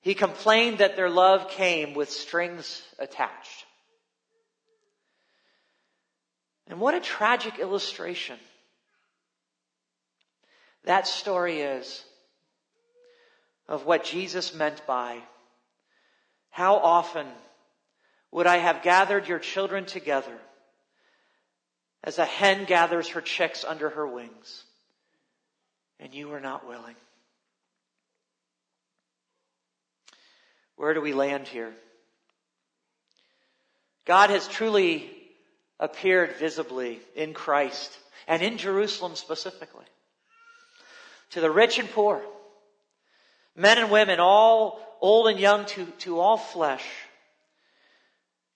He 0.03 0.15
complained 0.15 0.79
that 0.79 0.97
their 0.97 1.11
love 1.11 1.51
came 1.51 1.95
with 1.95 2.11
strings 2.11 2.83
attached. 2.99 3.67
And 6.67 6.81
what 6.81 6.95
a 6.95 7.01
tragic 7.01 7.59
illustration 7.59 8.39
that 10.85 11.07
story 11.07 11.61
is 11.61 12.05
of 13.69 13.87
what 13.87 14.05
Jesus 14.05 14.55
meant 14.55 14.87
by 14.87 15.19
how 16.51 16.77
often 16.77 17.27
would 18.33 18.47
I 18.47 18.57
have 18.59 18.83
gathered 18.83 19.29
your 19.29 19.39
children 19.39 19.85
together 19.87 20.37
as 22.03 22.19
a 22.19 22.25
hen 22.25 22.65
gathers 22.65 23.09
her 23.11 23.21
chicks 23.21 23.65
under 23.65 23.91
her 23.91 24.07
wings, 24.07 24.65
and 25.99 26.15
you 26.15 26.29
were 26.29 26.41
not 26.41 26.67
willing. 26.67 26.97
Where 30.77 30.95
do 30.95 31.01
we 31.01 31.13
land 31.13 31.47
here? 31.47 31.75
God 34.07 34.31
has 34.31 34.49
truly 34.49 35.11
appeared 35.79 36.37
visibly 36.37 37.01
in 37.15 37.35
Christ 37.35 37.97
and 38.27 38.43
in 38.43 38.57
Jerusalem 38.57 39.15
specifically 39.15 39.85
to 41.31 41.41
the 41.41 41.51
rich 41.51 41.79
and 41.79 41.91
poor, 41.91 42.23
men 43.57 43.79
and 43.79 43.91
women, 43.91 44.21
all 44.21 44.81
old 45.01 45.29
and 45.29 45.39
young 45.39 45.65
to, 45.67 45.87
to 45.99 46.19
all 46.19 46.37
flesh. 46.37 46.85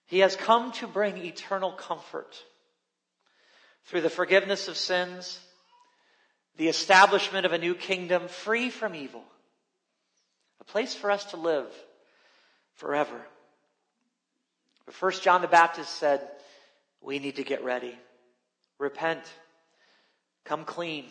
He 0.05 0.19
has 0.19 0.35
come 0.35 0.71
to 0.73 0.87
bring 0.87 1.17
eternal 1.17 1.71
comfort 1.71 2.35
through 3.85 4.01
the 4.01 4.09
forgiveness 4.09 4.67
of 4.67 4.77
sins, 4.77 5.39
the 6.57 6.67
establishment 6.67 7.45
of 7.45 7.53
a 7.53 7.57
new 7.57 7.75
kingdom 7.75 8.27
free 8.27 8.69
from 8.69 8.95
evil, 8.95 9.23
a 10.61 10.63
place 10.63 10.93
for 10.93 11.11
us 11.11 11.25
to 11.25 11.37
live 11.37 11.67
forever. 12.75 13.19
But 14.85 14.93
first 14.93 15.23
John 15.23 15.41
the 15.41 15.47
Baptist 15.47 15.93
said, 15.93 16.21
we 17.01 17.19
need 17.19 17.35
to 17.37 17.43
get 17.43 17.63
ready. 17.63 17.97
Repent. 18.79 19.21
Come 20.43 20.65
clean. 20.65 21.05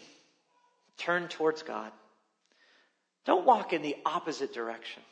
Turn 0.98 1.28
towards 1.28 1.62
God. 1.62 1.90
Don't 3.24 3.46
walk 3.46 3.72
in 3.72 3.82
the 3.82 3.96
opposite 4.04 4.52
direction, 4.52 5.02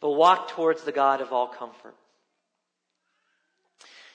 but 0.00 0.10
walk 0.10 0.48
towards 0.48 0.84
the 0.84 0.92
God 0.92 1.20
of 1.20 1.32
all 1.32 1.48
comfort. 1.48 1.94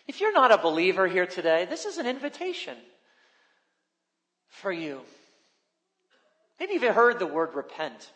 If 0.08 0.22
you're 0.22 0.34
not 0.34 0.52
a 0.52 0.58
believer 0.58 1.08
here 1.08 1.26
today, 1.26 1.66
this 1.66 1.86
is 1.86 1.98
an 1.98 2.08
invitation 2.08 2.78
for 4.48 4.72
you. 4.72 5.02
Maybe 6.60 6.74
you've 6.74 6.96
heard 6.96 7.20
the 7.20 7.28
word 7.28 7.54
repent, 7.54 8.12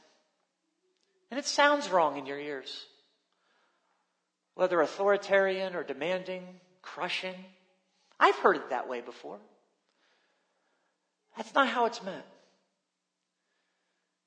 and 1.30 1.38
it 1.38 1.46
sounds 1.46 1.90
wrong 1.90 2.18
in 2.18 2.26
your 2.26 2.40
ears. 2.40 2.86
Whether 4.56 4.82
authoritarian 4.82 5.76
or 5.76 5.84
demanding, 5.84 6.46
crushing. 6.82 7.36
I've 8.20 8.36
heard 8.36 8.56
it 8.56 8.70
that 8.70 8.90
way 8.90 9.02
before. 9.02 9.40
That's 11.38 11.54
not 11.54 11.68
how 11.68 11.86
it's 11.86 12.04
meant. 12.04 12.26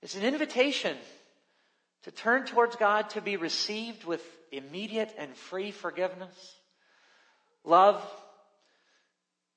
It's 0.03 0.17
an 0.17 0.23
invitation 0.23 0.97
to 2.03 2.11
turn 2.11 2.45
towards 2.45 2.77
God, 2.77 3.11
to 3.11 3.21
be 3.21 3.37
received 3.37 4.05
with 4.05 4.23
immediate 4.53 5.15
and 5.17 5.35
free 5.35 5.71
forgiveness, 5.71 6.35
love, 7.65 8.05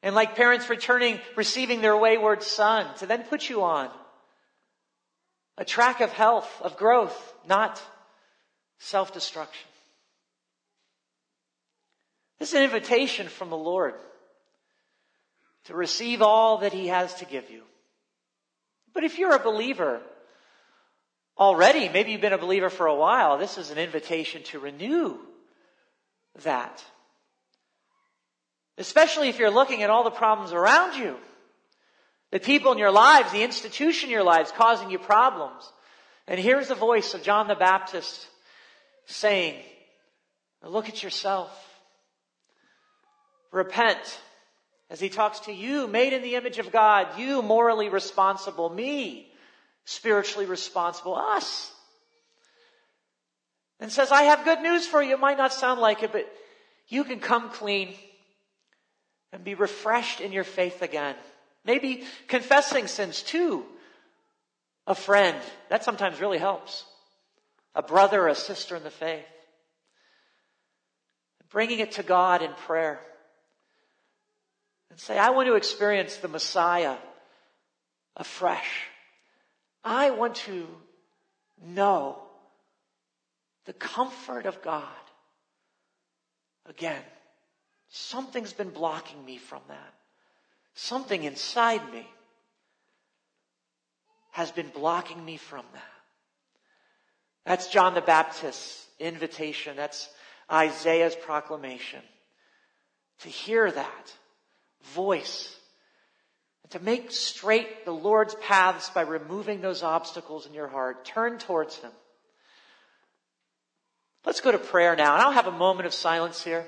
and 0.01 0.15
like 0.15 0.36
parents 0.36 0.69
returning, 0.69 1.19
receiving 1.36 1.81
their 1.81 1.97
wayward 1.97 2.43
son, 2.43 2.88
to 2.99 3.05
then 3.05 3.23
put 3.23 3.49
you 3.49 3.63
on 3.63 3.89
a 5.57 5.65
track 5.65 6.01
of 6.01 6.13
health, 6.13 6.49
of 6.62 6.77
growth, 6.77 7.33
not 7.47 7.81
self 8.79 9.13
destruction. 9.13 9.67
This 12.39 12.49
is 12.49 12.55
an 12.55 12.63
invitation 12.63 13.27
from 13.27 13.49
the 13.49 13.57
Lord 13.57 13.95
to 15.67 15.75
receive 15.75 16.21
all 16.21 16.60
that 16.60 16.73
He 16.73 16.88
has 16.88 17.13
to 17.15 17.25
give 17.25 17.49
you. 17.49 17.62
But 18.93 19.03
if 19.03 19.19
you're 19.19 19.36
a 19.36 19.39
believer 19.39 20.01
already, 21.38 21.89
maybe 21.89 22.12
you've 22.12 22.21
been 22.21 22.34
a 22.34 22.38
believer 22.38 22.69
for 22.69 22.88
a 22.88 22.95
while, 22.95 23.38
this 23.38 23.58
is 23.58 23.69
an 23.69 23.77
invitation 23.77 24.43
to 24.43 24.60
renew 24.60 25.17
that. 26.43 26.84
Especially 28.77 29.30
if 29.30 29.39
you're 29.39 29.51
looking 29.51 29.84
at 29.84 29.89
all 29.89 30.03
the 30.03 30.12
problems 30.12 30.53
around 30.53 30.97
you. 30.97 31.17
The 32.32 32.39
people 32.39 32.71
in 32.71 32.77
your 32.77 32.91
lives, 32.91 33.32
the 33.32 33.43
institution 33.43 34.10
in 34.10 34.13
your 34.13 34.23
lives 34.23 34.51
causing 34.51 34.89
you 34.91 34.99
problems. 34.99 35.71
And 36.27 36.39
here's 36.39 36.67
the 36.67 36.75
voice 36.75 37.13
of 37.13 37.23
John 37.23 37.47
the 37.47 37.56
Baptist 37.56 38.27
saying, 39.06 39.56
look 40.63 40.89
at 40.89 41.03
yourself. 41.03 41.51
Repent 43.51 44.19
as 44.89 45.00
he 45.00 45.10
talks 45.10 45.41
to 45.41 45.54
you, 45.54 45.88
made 45.88 46.13
in 46.13 46.21
the 46.21 46.36
image 46.36 46.60
of 46.60 46.71
God, 46.71 47.19
you 47.19 47.41
morally 47.41 47.89
responsible, 47.89 48.69
me 48.69 49.32
spiritually 49.88 50.45
responsible, 50.45 51.15
us. 51.15 51.71
And 53.80 53.91
says, 53.91 54.12
I 54.12 54.23
have 54.23 54.43
good 54.43 54.60
news 54.60 54.86
for 54.86 55.02
you. 55.02 55.13
It 55.13 55.19
might 55.19 55.38
not 55.38 55.54
sound 55.54 55.80
like 55.80 56.04
it, 56.04 56.12
but 56.12 56.28
you 56.89 57.06
can 57.06 57.19
come 57.19 57.50
clean 57.50 57.93
and 59.32 59.43
be 59.43 59.56
refreshed 59.56 60.19
in 60.19 60.34
your 60.34 60.43
faith 60.43 60.82
again. 60.82 61.15
Maybe 61.63 62.04
confessing 62.28 62.88
sins 62.88 63.21
to 63.23 63.65
a 64.86 64.95
friend. 64.95 65.38
That 65.69 65.86
sometimes 65.86 66.19
really 66.19 66.38
helps. 66.38 66.84
A 67.76 67.82
brother 67.82 68.28
a 68.28 68.36
sister 68.36 68.76
in 68.76 68.84
the 68.84 68.89
faith. 68.89 69.26
Bringing 71.50 71.80
it 71.80 71.93
to 71.93 72.04
God 72.04 72.41
in 72.41 72.52
prayer 72.52 73.00
and 74.97 75.01
say, 75.03 75.19
I 75.19 75.29
want 75.29 75.45
to 75.45 75.53
experience 75.53 76.17
the 76.17 76.27
Messiah 76.27 76.95
afresh. 78.15 78.88
I 79.83 80.10
want 80.10 80.38
to 80.47 80.67
know 81.63 82.17
the 83.65 83.73
comfort 83.73 84.47
of 84.47 84.63
God 84.63 84.88
again. 86.65 87.03
Something's 87.89 88.53
been 88.53 88.71
blocking 88.71 89.23
me 89.23 89.38
from 89.38 89.62
that. 89.67 89.93
Something 90.73 91.25
inside 91.25 91.93
me 91.93 92.07
has 94.31 94.49
been 94.49 94.69
blocking 94.69 95.23
me 95.23 95.38
from 95.38 95.65
that. 95.73 95.83
That's 97.45 97.67
John 97.67 97.93
the 97.93 98.01
Baptist's 98.01 98.88
invitation. 98.99 99.75
That's 99.77 100.10
Isaiah's 100.51 101.15
proclamation. 101.15 102.01
To 103.19 103.29
hear 103.29 103.69
that 103.69 104.13
voice. 104.93 105.56
And 106.63 106.71
to 106.71 106.80
make 106.80 107.12
straight 107.12 107.86
the 107.86 107.91
Lord's 107.91 108.36
paths 108.36 108.89
by 108.89 109.02
removing 109.02 109.62
those 109.62 109.84
obstacles 109.84 110.45
in 110.45 110.54
your 110.54 110.67
heart. 110.67 111.06
Turn 111.06 111.38
towards 111.38 111.76
Him. 111.78 111.91
Let's 114.26 114.41
go 114.41 114.52
to 114.52 114.58
prayer 114.58 114.95
now. 114.95 115.13
And 115.13 115.21
I'll 115.21 115.32
have 115.32 115.47
a 115.47 115.52
moment 115.52 115.88
of 115.88 115.93
silence 115.93 116.43
here 116.43 116.65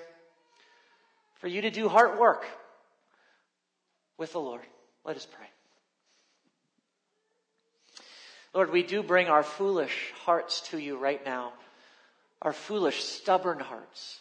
for 1.39 1.47
you 1.47 1.61
to 1.61 1.71
do 1.71 1.89
heart 1.89 2.19
work 2.19 2.45
with 4.17 4.31
the 4.31 4.39
Lord. 4.39 4.61
Let 5.03 5.17
us 5.17 5.25
pray. 5.25 5.47
Lord, 8.53 8.71
we 8.71 8.83
do 8.83 9.03
bring 9.03 9.27
our 9.27 9.43
foolish 9.43 10.11
hearts 10.25 10.61
to 10.69 10.77
you 10.77 10.97
right 10.97 11.23
now. 11.25 11.53
Our 12.41 12.53
foolish, 12.53 13.03
stubborn 13.03 13.59
hearts. 13.59 14.19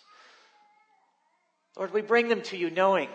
Lord, 1.76 1.92
we 1.92 2.02
bring 2.02 2.28
them 2.28 2.42
to 2.42 2.56
you 2.56 2.70
knowing 2.70 3.08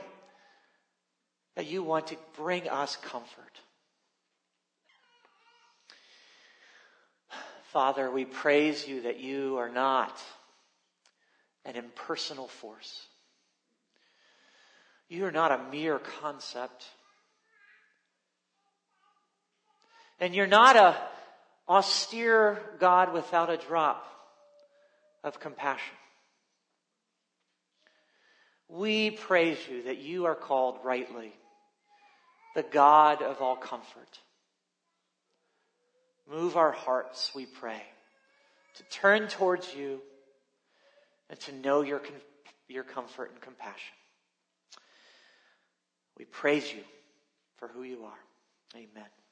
that 1.55 1.67
you 1.67 1.83
want 1.83 2.07
to 2.07 2.17
bring 2.35 2.67
us 2.67 2.95
comfort. 2.95 3.59
Father, 7.71 8.11
we 8.11 8.25
praise 8.25 8.87
you 8.87 9.03
that 9.03 9.19
you 9.19 9.57
are 9.57 9.69
not 9.69 10.21
an 11.65 11.75
impersonal 11.75 12.47
force. 12.47 13.07
You 15.09 15.25
are 15.25 15.31
not 15.31 15.51
a 15.51 15.71
mere 15.71 15.99
concept. 15.99 16.85
And 20.19 20.35
you're 20.35 20.47
not 20.47 20.75
a 20.75 20.95
austere 21.67 22.61
God 22.79 23.13
without 23.13 23.49
a 23.49 23.57
drop 23.57 24.05
of 25.23 25.39
compassion. 25.39 25.95
We 28.67 29.11
praise 29.11 29.57
you 29.69 29.83
that 29.83 29.97
you 29.97 30.25
are 30.25 30.35
called 30.35 30.79
rightly 30.83 31.33
the 32.55 32.63
God 32.63 33.21
of 33.21 33.41
all 33.41 33.55
comfort. 33.55 34.19
Move 36.29 36.55
our 36.55 36.71
hearts, 36.71 37.31
we 37.35 37.45
pray, 37.45 37.81
to 38.75 38.83
turn 38.83 39.27
towards 39.27 39.73
you 39.75 40.01
and 41.29 41.39
to 41.41 41.55
know 41.55 41.81
your, 41.81 42.01
your 42.67 42.83
comfort 42.83 43.31
and 43.31 43.41
compassion. 43.41 43.95
We 46.17 46.25
praise 46.25 46.71
you 46.71 46.83
for 47.57 47.67
who 47.67 47.83
you 47.83 48.03
are. 48.03 48.19
Amen. 48.75 49.22